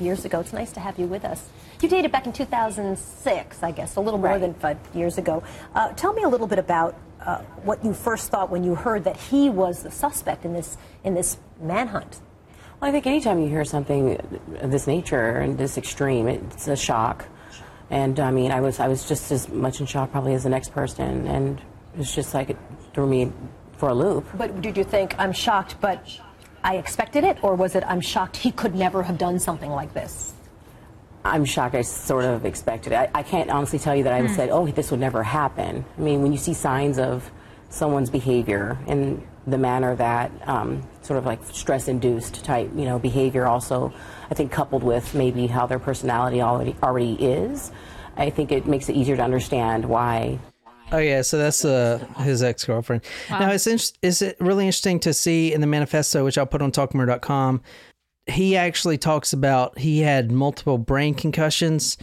[0.00, 0.40] years ago.
[0.40, 1.48] It's nice to have you with us.
[1.80, 5.42] You dated back in 2006, I guess, a little more than five years ago.
[5.74, 9.04] Uh, tell me a little bit about uh, what you first thought when you heard
[9.04, 12.20] that he was the suspect in this in this manhunt.
[12.80, 14.16] Well, I think anytime you hear something
[14.60, 17.26] of this nature and this extreme, it's a shock.
[17.90, 20.50] And I mean, I was I was just as much in shock probably as the
[20.50, 21.60] next person, and
[21.98, 22.56] it's just like it
[22.92, 23.32] threw me
[23.78, 24.26] for a loop.
[24.34, 26.06] But did you think I'm shocked, but
[26.62, 29.94] I expected it, or was it I'm shocked he could never have done something like
[29.94, 30.34] this?
[31.24, 31.74] I'm shocked.
[31.74, 32.96] I sort of expected it.
[32.96, 34.34] I, I can't honestly tell you that I Hmm.
[34.34, 37.30] said, "Oh, this would never happen." I mean, when you see signs of
[37.70, 43.46] someone's behavior in the manner that um, sort of like stress-induced type, you know, behavior,
[43.46, 43.92] also,
[44.30, 47.72] I think coupled with maybe how their personality already already is,
[48.16, 50.38] I think it makes it easier to understand why
[50.90, 53.02] Oh yeah, so that's uh, his ex girlfriend.
[53.30, 56.62] Now it's in, is it really interesting to see in the manifesto, which I'll put
[56.62, 57.62] on talkmurder.com.
[58.26, 61.98] He actually talks about he had multiple brain concussions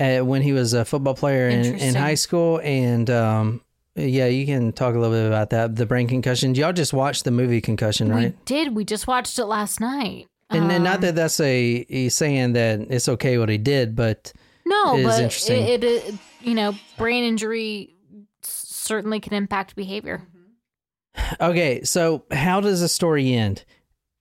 [0.00, 3.60] uh, when he was a football player in, in high school, and um,
[3.98, 5.76] yeah, you can talk a little bit about that.
[5.76, 6.54] The brain concussion.
[6.54, 8.32] Y'all just watched the movie Concussion, right?
[8.32, 8.74] We did.
[8.74, 10.26] We just watched it last night.
[10.50, 13.94] and, and not Um, that that's a he's saying that it's okay what he did,
[13.96, 14.32] but
[14.64, 15.62] No, it is but interesting.
[15.62, 17.94] it, it, it, you know, brain injury
[18.42, 20.22] certainly can impact behavior.
[21.40, 23.64] Okay, so how does the story end?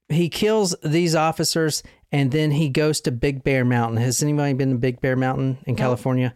[0.10, 3.98] He kills these officers and then he goes to Big Bear Mountain.
[3.98, 6.34] Has anybody been to Big Bear Mountain in California?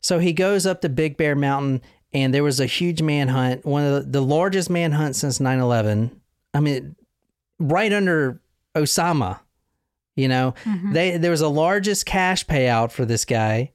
[0.00, 1.80] So he goes up to Big Bear Mountain
[2.12, 6.20] and there was a huge manhunt, one of the, the largest manhunt since 9 11.
[6.54, 6.96] I mean,
[7.58, 8.40] right under
[8.74, 9.40] Osama.
[10.14, 10.54] You know,
[10.92, 13.72] they there was a largest cash payout for this guy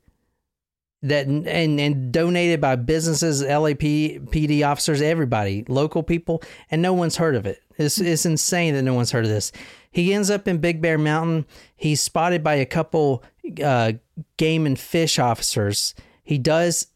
[1.02, 1.48] that and
[1.80, 7.62] and donated by businesses, LAPD officers, everybody, local people, and no one's heard of it.
[7.78, 9.52] It's it's insane that no one's heard of this.
[9.90, 11.48] He ends up in Big Bear Mountain.
[11.76, 13.24] He's spotted by a couple
[13.64, 13.94] uh,
[14.38, 15.96] game and fish officers.
[16.24, 16.88] He does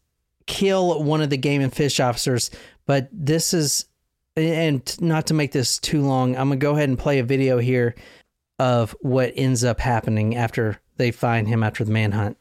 [0.46, 2.50] kill one of the game and fish officers,
[2.86, 3.86] but this is
[4.36, 7.58] and not to make this too long, I'm gonna go ahead and play a video
[7.58, 7.94] here
[8.58, 12.36] of what ends up happening after they find him after the manhunt.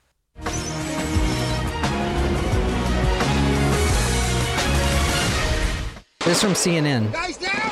[6.24, 7.71] This from CNN.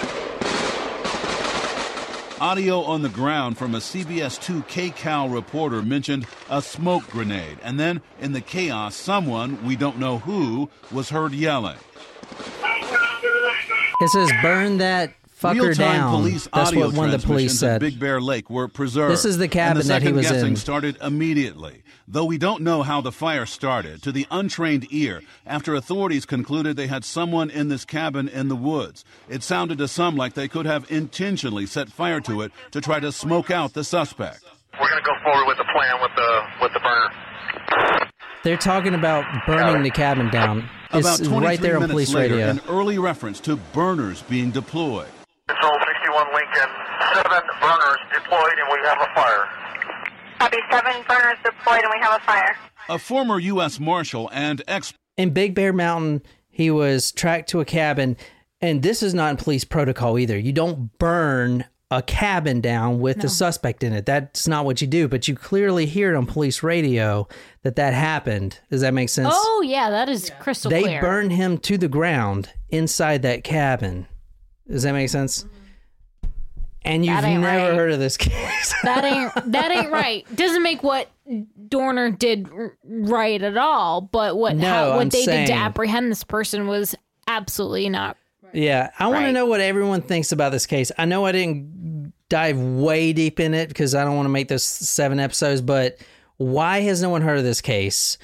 [2.42, 7.58] Audio on the ground from a CBS 2 KCAL reporter mentioned a smoke grenade.
[7.62, 11.76] And then, in the chaos, someone, we don't know who, was heard yelling.
[14.02, 16.12] It says burn that Fuck her Real-time down.
[16.12, 17.80] police That's audio what one of the police transmissions at said.
[17.80, 19.14] Big Bear Lake were preserved.
[19.14, 20.56] This is the cabin and the that he second was guessing in.
[20.58, 21.82] started immediately.
[22.10, 26.76] Though we don't know how the fire started, to the untrained ear, after authorities concluded
[26.76, 30.50] they had someone in this cabin in the woods, it sounded to some like they
[30.50, 34.44] could have intentionally set fire to it to try to smoke out the suspect.
[34.74, 38.12] We're going to go forward with the plan with the with the burner.
[38.44, 40.70] They're talking about burning the cabin down.
[40.92, 42.50] It's About 23 right there on minutes police later, radio.
[42.50, 45.08] an early reference to burners being deployed.
[45.50, 46.70] Control 61 Lincoln,
[47.14, 49.50] seven burners deployed, and we have a fire.
[50.38, 52.56] Copy, seven burners deployed and we have a fire.
[52.88, 53.80] A former U.S.
[53.80, 58.16] Marshal and ex in Big Bear Mountain, he was tracked to a cabin,
[58.62, 60.38] and this is not in police protocol either.
[60.38, 64.06] You don't burn a cabin down with the suspect in it.
[64.06, 65.08] That's not what you do.
[65.08, 67.28] But you clearly hear it on police radio
[67.64, 68.60] that that happened.
[68.70, 69.34] Does that make sense?
[69.36, 71.02] Oh yeah, that is crystal they clear.
[71.02, 74.06] They burned him to the ground inside that cabin.
[74.70, 75.44] Does that make sense?
[75.44, 75.56] Mm-hmm.
[76.84, 77.76] And you've never right.
[77.76, 78.74] heard of this case.
[78.84, 80.26] that ain't that ain't right.
[80.36, 81.10] Doesn't make what
[81.68, 82.50] Dorner did
[82.84, 84.02] right at all.
[84.02, 86.96] But what No, how, what I'm they did to apprehend this person was
[87.28, 88.18] absolutely not.
[88.54, 90.92] Yeah, I want to know what everyone thinks about this case.
[90.98, 94.48] I know I didn't dive way deep in it because I don't want to make
[94.48, 95.98] this seven episodes, but
[96.38, 98.18] why has no one heard of this case?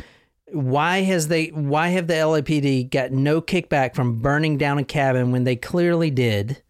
[0.52, 5.32] Why has they why have the LAPD got no kickback from burning down a cabin
[5.32, 6.62] when they clearly did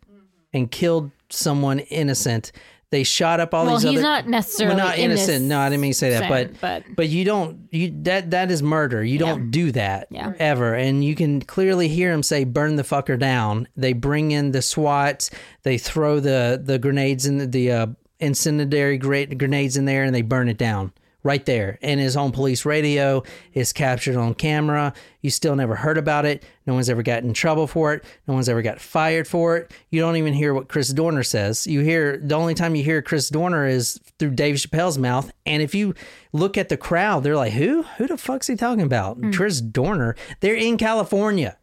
[0.54, 2.52] and killed someone innocent?
[2.92, 5.28] They shot up all these Well, these he's other not necessarily well, not in this
[5.28, 5.46] innocent.
[5.50, 8.50] No, I didn't mean to say that, but but- but you don't you that that
[8.52, 9.04] is murder.
[9.04, 10.08] You don't do that
[10.40, 10.74] ever.
[10.76, 13.68] And you can clearly hear him say burn the fucker down.
[13.76, 15.30] They bring in the SWAT,
[15.64, 17.88] they throw the the grenades in the, the uh,
[18.22, 20.94] incendiary gra- grenades in there and they burn it down
[21.26, 21.80] right there.
[21.82, 23.24] And his own police radio
[23.54, 24.94] is captured on camera.
[25.22, 26.44] You still never heard about it.
[26.68, 28.06] No one's ever gotten in trouble for it.
[28.28, 29.72] No one's ever got fired for it.
[29.90, 31.66] You don't even hear what Chris Dorner says.
[31.66, 35.32] You hear the only time you hear Chris Dorner is through Dave Chappelle's mouth.
[35.48, 35.96] And if you
[36.32, 37.82] look at the crowd, they're like, "Who?
[37.98, 39.32] Who the fuck's he talking about?" Hmm.
[39.32, 40.16] Chris Dorner.
[40.42, 41.58] They're in California.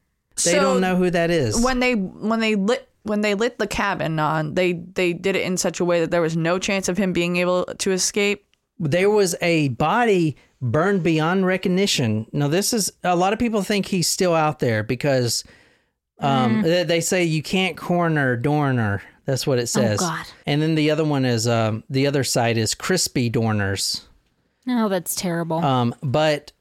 [0.44, 1.62] They So, don't know who that is.
[1.62, 5.42] When they when they lit when they lit the cabin on, they they did it
[5.42, 8.44] in such a way that there was no chance of him being able to escape.
[8.78, 12.26] There was a body burned beyond recognition.
[12.32, 15.44] Now, this is a lot of people think he's still out there because
[16.20, 19.02] um, they, they say you can't corner Dorner.
[19.24, 19.98] That's what it says.
[20.00, 20.26] Oh, God.
[20.46, 24.02] And then the other one is um, the other side is crispy Dorners.
[24.66, 25.58] No, that's terrible.
[25.58, 26.52] Um, but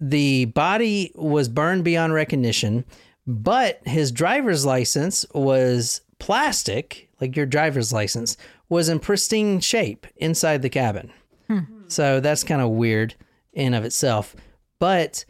[0.00, 2.84] the body was burned beyond recognition,
[3.26, 8.36] but his driver's license was plastic, like your driver's license,
[8.68, 11.10] was in pristine shape inside the cabin.
[11.88, 13.14] So that's kind of weird
[13.52, 14.34] in of itself.
[14.78, 15.24] But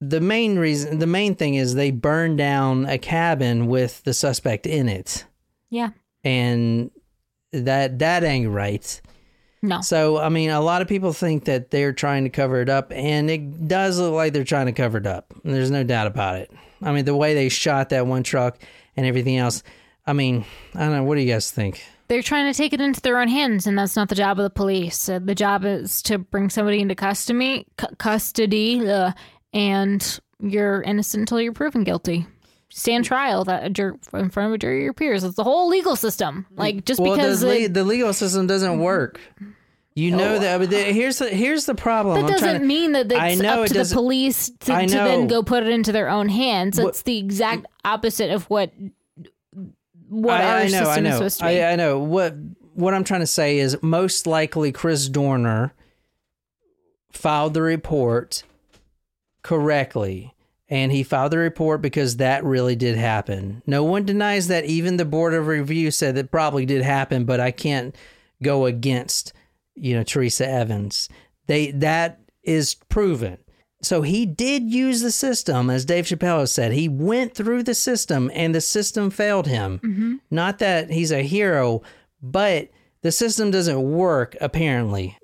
[0.00, 4.66] the main reason, the main thing is they burned down a cabin with the suspect
[4.66, 5.24] in it,
[5.68, 5.90] yeah.
[6.24, 6.90] and
[7.52, 9.00] that that ain't right.
[9.62, 9.82] No.
[9.82, 12.92] So I mean, a lot of people think that they're trying to cover it up,
[12.94, 15.34] and it does look like they're trying to cover it up.
[15.44, 16.50] There's no doubt about it.
[16.82, 18.58] I mean, the way they shot that one truck
[18.96, 19.62] and everything else.
[20.06, 21.04] I mean, I don't know.
[21.04, 21.84] What do you guys think?
[22.10, 24.42] They're trying to take it into their own hands, and that's not the job of
[24.42, 25.08] the police.
[25.08, 29.12] Uh, the job is to bring somebody into custody, cu- custody, uh,
[29.52, 32.26] and you're innocent until you're proven guilty.
[32.68, 35.22] Stand trial that jur- in front of a jury of your peers.
[35.22, 36.46] It's the whole legal system.
[36.56, 39.20] Like just well, because the, le- it- the legal system doesn't work.
[39.94, 40.58] You know that.
[40.58, 42.16] But the, here's the here's the problem.
[42.16, 45.28] that I'm doesn't to- mean that it's up it to the police to, to then
[45.28, 46.76] go put it into their own hands.
[46.80, 48.72] What- It's the exact opposite of what
[50.10, 51.62] what I, our I know, system I know, is supposed to be.
[51.62, 51.98] I, I know.
[51.98, 52.34] What
[52.74, 55.72] what I'm trying to say is most likely Chris Dorner
[57.12, 58.42] filed the report
[59.42, 60.34] correctly.
[60.68, 63.60] And he filed the report because that really did happen.
[63.66, 64.66] No one denies that.
[64.66, 67.92] Even the board of review said that probably did happen, but I can't
[68.40, 69.32] go against,
[69.74, 71.08] you know, Teresa Evans.
[71.48, 73.38] They that is proven.
[73.82, 76.72] So he did use the system, as Dave Chappelle has said.
[76.72, 79.78] He went through the system and the system failed him.
[79.82, 80.14] Mm-hmm.
[80.30, 81.80] Not that he's a hero,
[82.22, 82.68] but
[83.02, 85.16] the system doesn't work, apparently.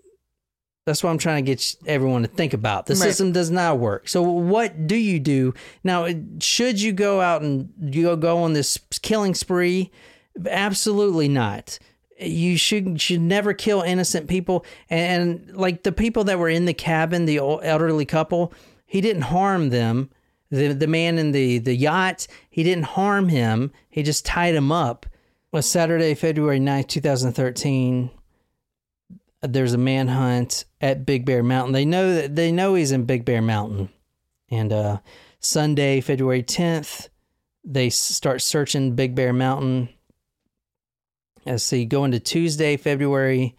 [0.86, 2.86] That's what I'm trying to get everyone to think about.
[2.86, 3.02] The Right.
[3.02, 4.08] system does not work.
[4.08, 5.52] So what do you do
[5.84, 6.06] now?
[6.40, 9.90] Should you go out and you go go on this killing spree?
[10.48, 11.78] Absolutely not.
[12.18, 14.64] You should should never kill innocent people.
[14.88, 18.52] And like the people that were in the cabin, the elderly couple,
[18.86, 20.10] he didn't harm them.
[20.50, 23.72] The the man in the the yacht, he didn't harm him.
[23.88, 25.06] He just tied him up.
[25.06, 25.12] it
[25.52, 28.10] Was Saturday, February 9th, 2013
[29.52, 31.72] there's a manhunt at Big Bear Mountain.
[31.72, 33.90] They know that they know he's in Big Bear Mountain.
[34.50, 34.98] And uh,
[35.40, 37.08] Sunday, February 10th,
[37.64, 39.88] they start searching Big Bear Mountain.
[41.46, 43.56] Let's see, going to Tuesday, February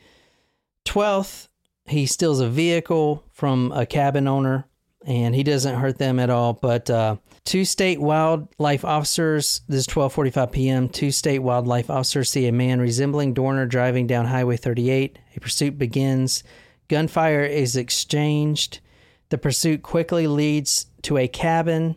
[0.86, 1.48] 12th,
[1.86, 4.68] he steals a vehicle from a cabin owner
[5.06, 6.52] and he doesn't hurt them at all.
[6.52, 7.16] But uh,
[7.46, 10.90] two state wildlife officers, this is 12:45 p.m.
[10.90, 15.18] Two state wildlife officers see a man resembling Dorner driving down Highway 38.
[15.36, 16.44] A pursuit begins.
[16.90, 18.82] Gunfire is exchanged.
[19.30, 21.96] The pursuit quickly leads to a cabin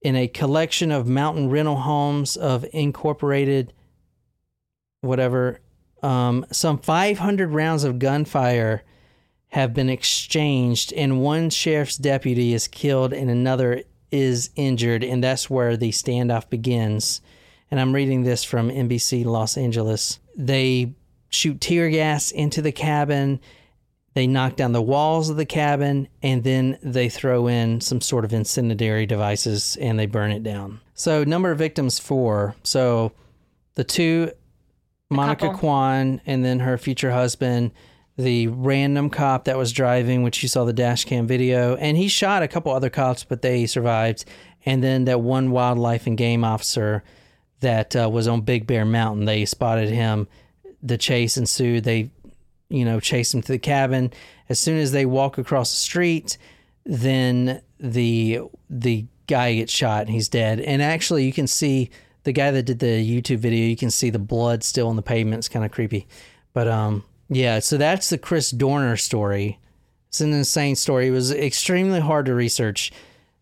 [0.00, 3.74] in a collection of mountain rental homes of incorporated
[5.06, 5.60] whatever.
[6.02, 8.82] Um, some 500 rounds of gunfire
[9.48, 15.48] have been exchanged, and one sheriff's deputy is killed and another is injured, and that's
[15.50, 17.20] where the standoff begins.
[17.70, 20.20] And I'm reading this from NBC Los Angeles.
[20.36, 20.94] They
[21.28, 23.40] shoot tear gas into the cabin,
[24.16, 28.24] they knock down the walls of the cabin, and then they throw in some sort
[28.24, 30.80] of incendiary devices and they burn it down.
[30.94, 32.54] So, number of victims four.
[32.62, 33.12] So,
[33.74, 34.32] the two,
[35.10, 35.58] Monica couple.
[35.58, 37.72] Quan, and then her future husband,
[38.16, 42.08] the random cop that was driving, which you saw the dash cam video, and he
[42.08, 44.24] shot a couple other cops, but they survived.
[44.64, 47.04] And then that one wildlife and game officer
[47.60, 50.26] that uh, was on Big Bear Mountain, they spotted him.
[50.82, 51.84] The chase ensued.
[51.84, 52.10] They,
[52.68, 54.12] you know, chased him to the cabin.
[54.48, 56.36] As soon as they walk across the street,
[56.84, 60.60] then the the guy gets shot and he's dead.
[60.60, 61.90] And actually, you can see
[62.26, 63.66] the guy that did the YouTube video.
[63.66, 65.38] You can see the blood still on the pavement.
[65.38, 66.06] It's kind of creepy,
[66.52, 67.60] but um, yeah.
[67.60, 69.58] So that's the Chris Dorner story.
[70.08, 71.06] It's an insane story.
[71.06, 72.92] It was extremely hard to research,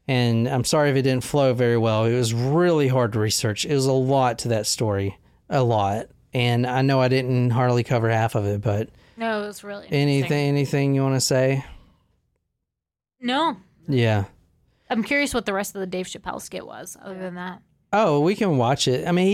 [0.07, 2.05] and I'm sorry if it didn't flow very well.
[2.05, 3.65] It was really hard to research.
[3.65, 6.09] It was a lot to that story, a lot.
[6.35, 9.87] And I know I didn't hardly cover half of it, but No, it was really
[9.91, 11.65] anything, anything you want to say?
[13.21, 13.57] No,
[13.89, 14.25] Yeah.
[14.91, 16.97] I'm curious what the rest of the Dave Chappelle skit was.
[17.03, 17.63] Other than that,
[17.97, 19.07] Oh, we can watch it.
[19.07, 19.27] I mean,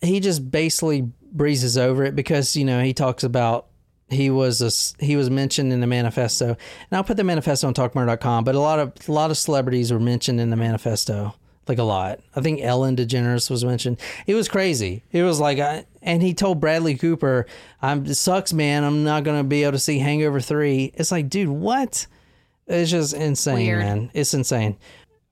[0.00, 3.66] he he just basically breezes over it because you know he talks about
[4.08, 6.56] he was a he was mentioned in the manifesto, and
[6.92, 8.42] I'll put the manifesto on talkmurder.com.
[8.44, 11.34] But a lot of a lot of celebrities were mentioned in the manifesto,
[11.68, 12.18] like a lot.
[12.34, 14.00] I think Ellen DeGeneres was mentioned.
[14.26, 15.04] It was crazy.
[15.12, 17.46] It was like, I, and he told Bradley Cooper,
[17.80, 18.82] "I'm it sucks, man.
[18.82, 20.92] I'm not gonna be able to see Hangover 3.
[20.96, 22.08] It's like, dude, what?
[22.66, 23.78] It's just insane, Weird.
[23.78, 24.10] man.
[24.12, 24.76] It's insane.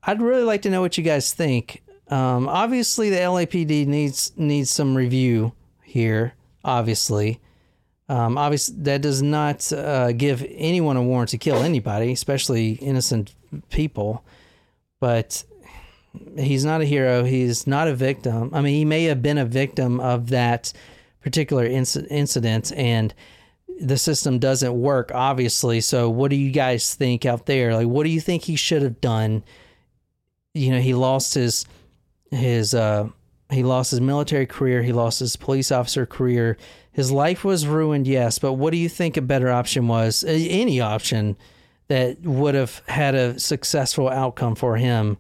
[0.05, 1.83] I'd really like to know what you guys think.
[2.11, 5.53] Um, obviously, the LAPD needs needs some review
[5.85, 6.35] here.
[6.65, 7.41] Obviously,
[8.09, 13.35] um, obviously that does not uh, give anyone a warrant to kill anybody, especially innocent
[13.71, 14.25] people.
[14.99, 15.45] But
[16.37, 17.25] he's not a hero.
[17.25, 18.51] He's not a victim.
[18.53, 20.73] I mean, he may have been a victim of that
[21.23, 23.15] particular inc- incident, and
[23.81, 25.81] the system doesn't work, obviously.
[25.81, 27.75] So, what do you guys think out there?
[27.75, 29.45] Like, what do you think he should have done?
[30.53, 31.65] You know, he lost his
[32.31, 33.09] his uh
[33.51, 36.57] he lost his military career, he lost his police officer career.
[36.93, 40.25] His life was ruined, yes, but what do you think a better option was?
[40.27, 41.37] Any option
[41.89, 45.19] that would have had a successful outcome for him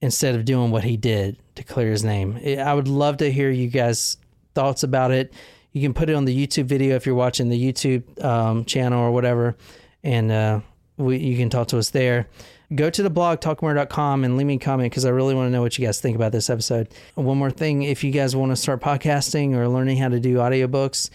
[0.00, 2.38] instead of doing what he did to clear his name.
[2.58, 4.16] I would love to hear you guys'
[4.54, 5.32] thoughts about it.
[5.72, 9.00] You can put it on the YouTube video if you're watching the YouTube um, channel
[9.00, 9.56] or whatever,
[10.02, 10.60] and uh,
[10.96, 12.28] we, you can talk to us there.
[12.74, 15.50] Go to the blog, talkmurder.com, and leave me a comment because I really want to
[15.52, 16.88] know what you guys think about this episode.
[17.14, 20.36] One more thing if you guys want to start podcasting or learning how to do
[20.36, 21.10] audiobooks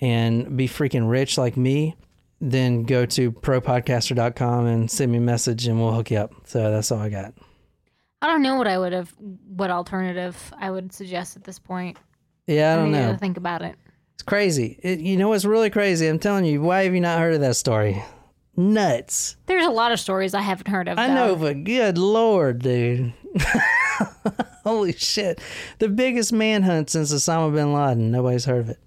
[0.00, 1.96] and be freaking rich like me,
[2.40, 6.32] then go to propodcaster.com and send me a message and we'll hook you up.
[6.44, 7.34] So that's all I got.
[8.22, 11.98] I don't know what I would have, what alternative I would suggest at this point.
[12.46, 13.12] Yeah, I don't need know.
[13.12, 13.76] To think about it.
[14.14, 14.78] It's crazy.
[14.82, 16.06] It, you know what's really crazy?
[16.06, 18.02] I'm telling you, why have you not heard of that story?
[18.56, 19.36] Nuts.
[19.46, 20.98] There's a lot of stories I haven't heard of.
[20.98, 21.14] I though.
[21.14, 23.12] know, but good lord, dude.
[24.64, 25.40] Holy shit.
[25.78, 28.10] The biggest manhunt since Osama bin Laden.
[28.10, 28.78] Nobody's heard of it.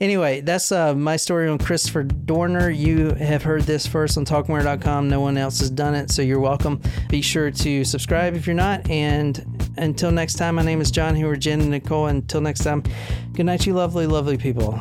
[0.00, 2.70] Anyway, that's uh, my story on Christopher Dorner.
[2.70, 5.08] You have heard this first on talkmurder.com.
[5.08, 6.80] No one else has done it, so you're welcome.
[7.08, 8.88] Be sure to subscribe if you're not.
[8.88, 9.44] And
[9.76, 12.06] until next time, my name is John here with Jen and Nicole.
[12.06, 12.84] Until next time,
[13.32, 14.78] good night, you lovely, lovely people.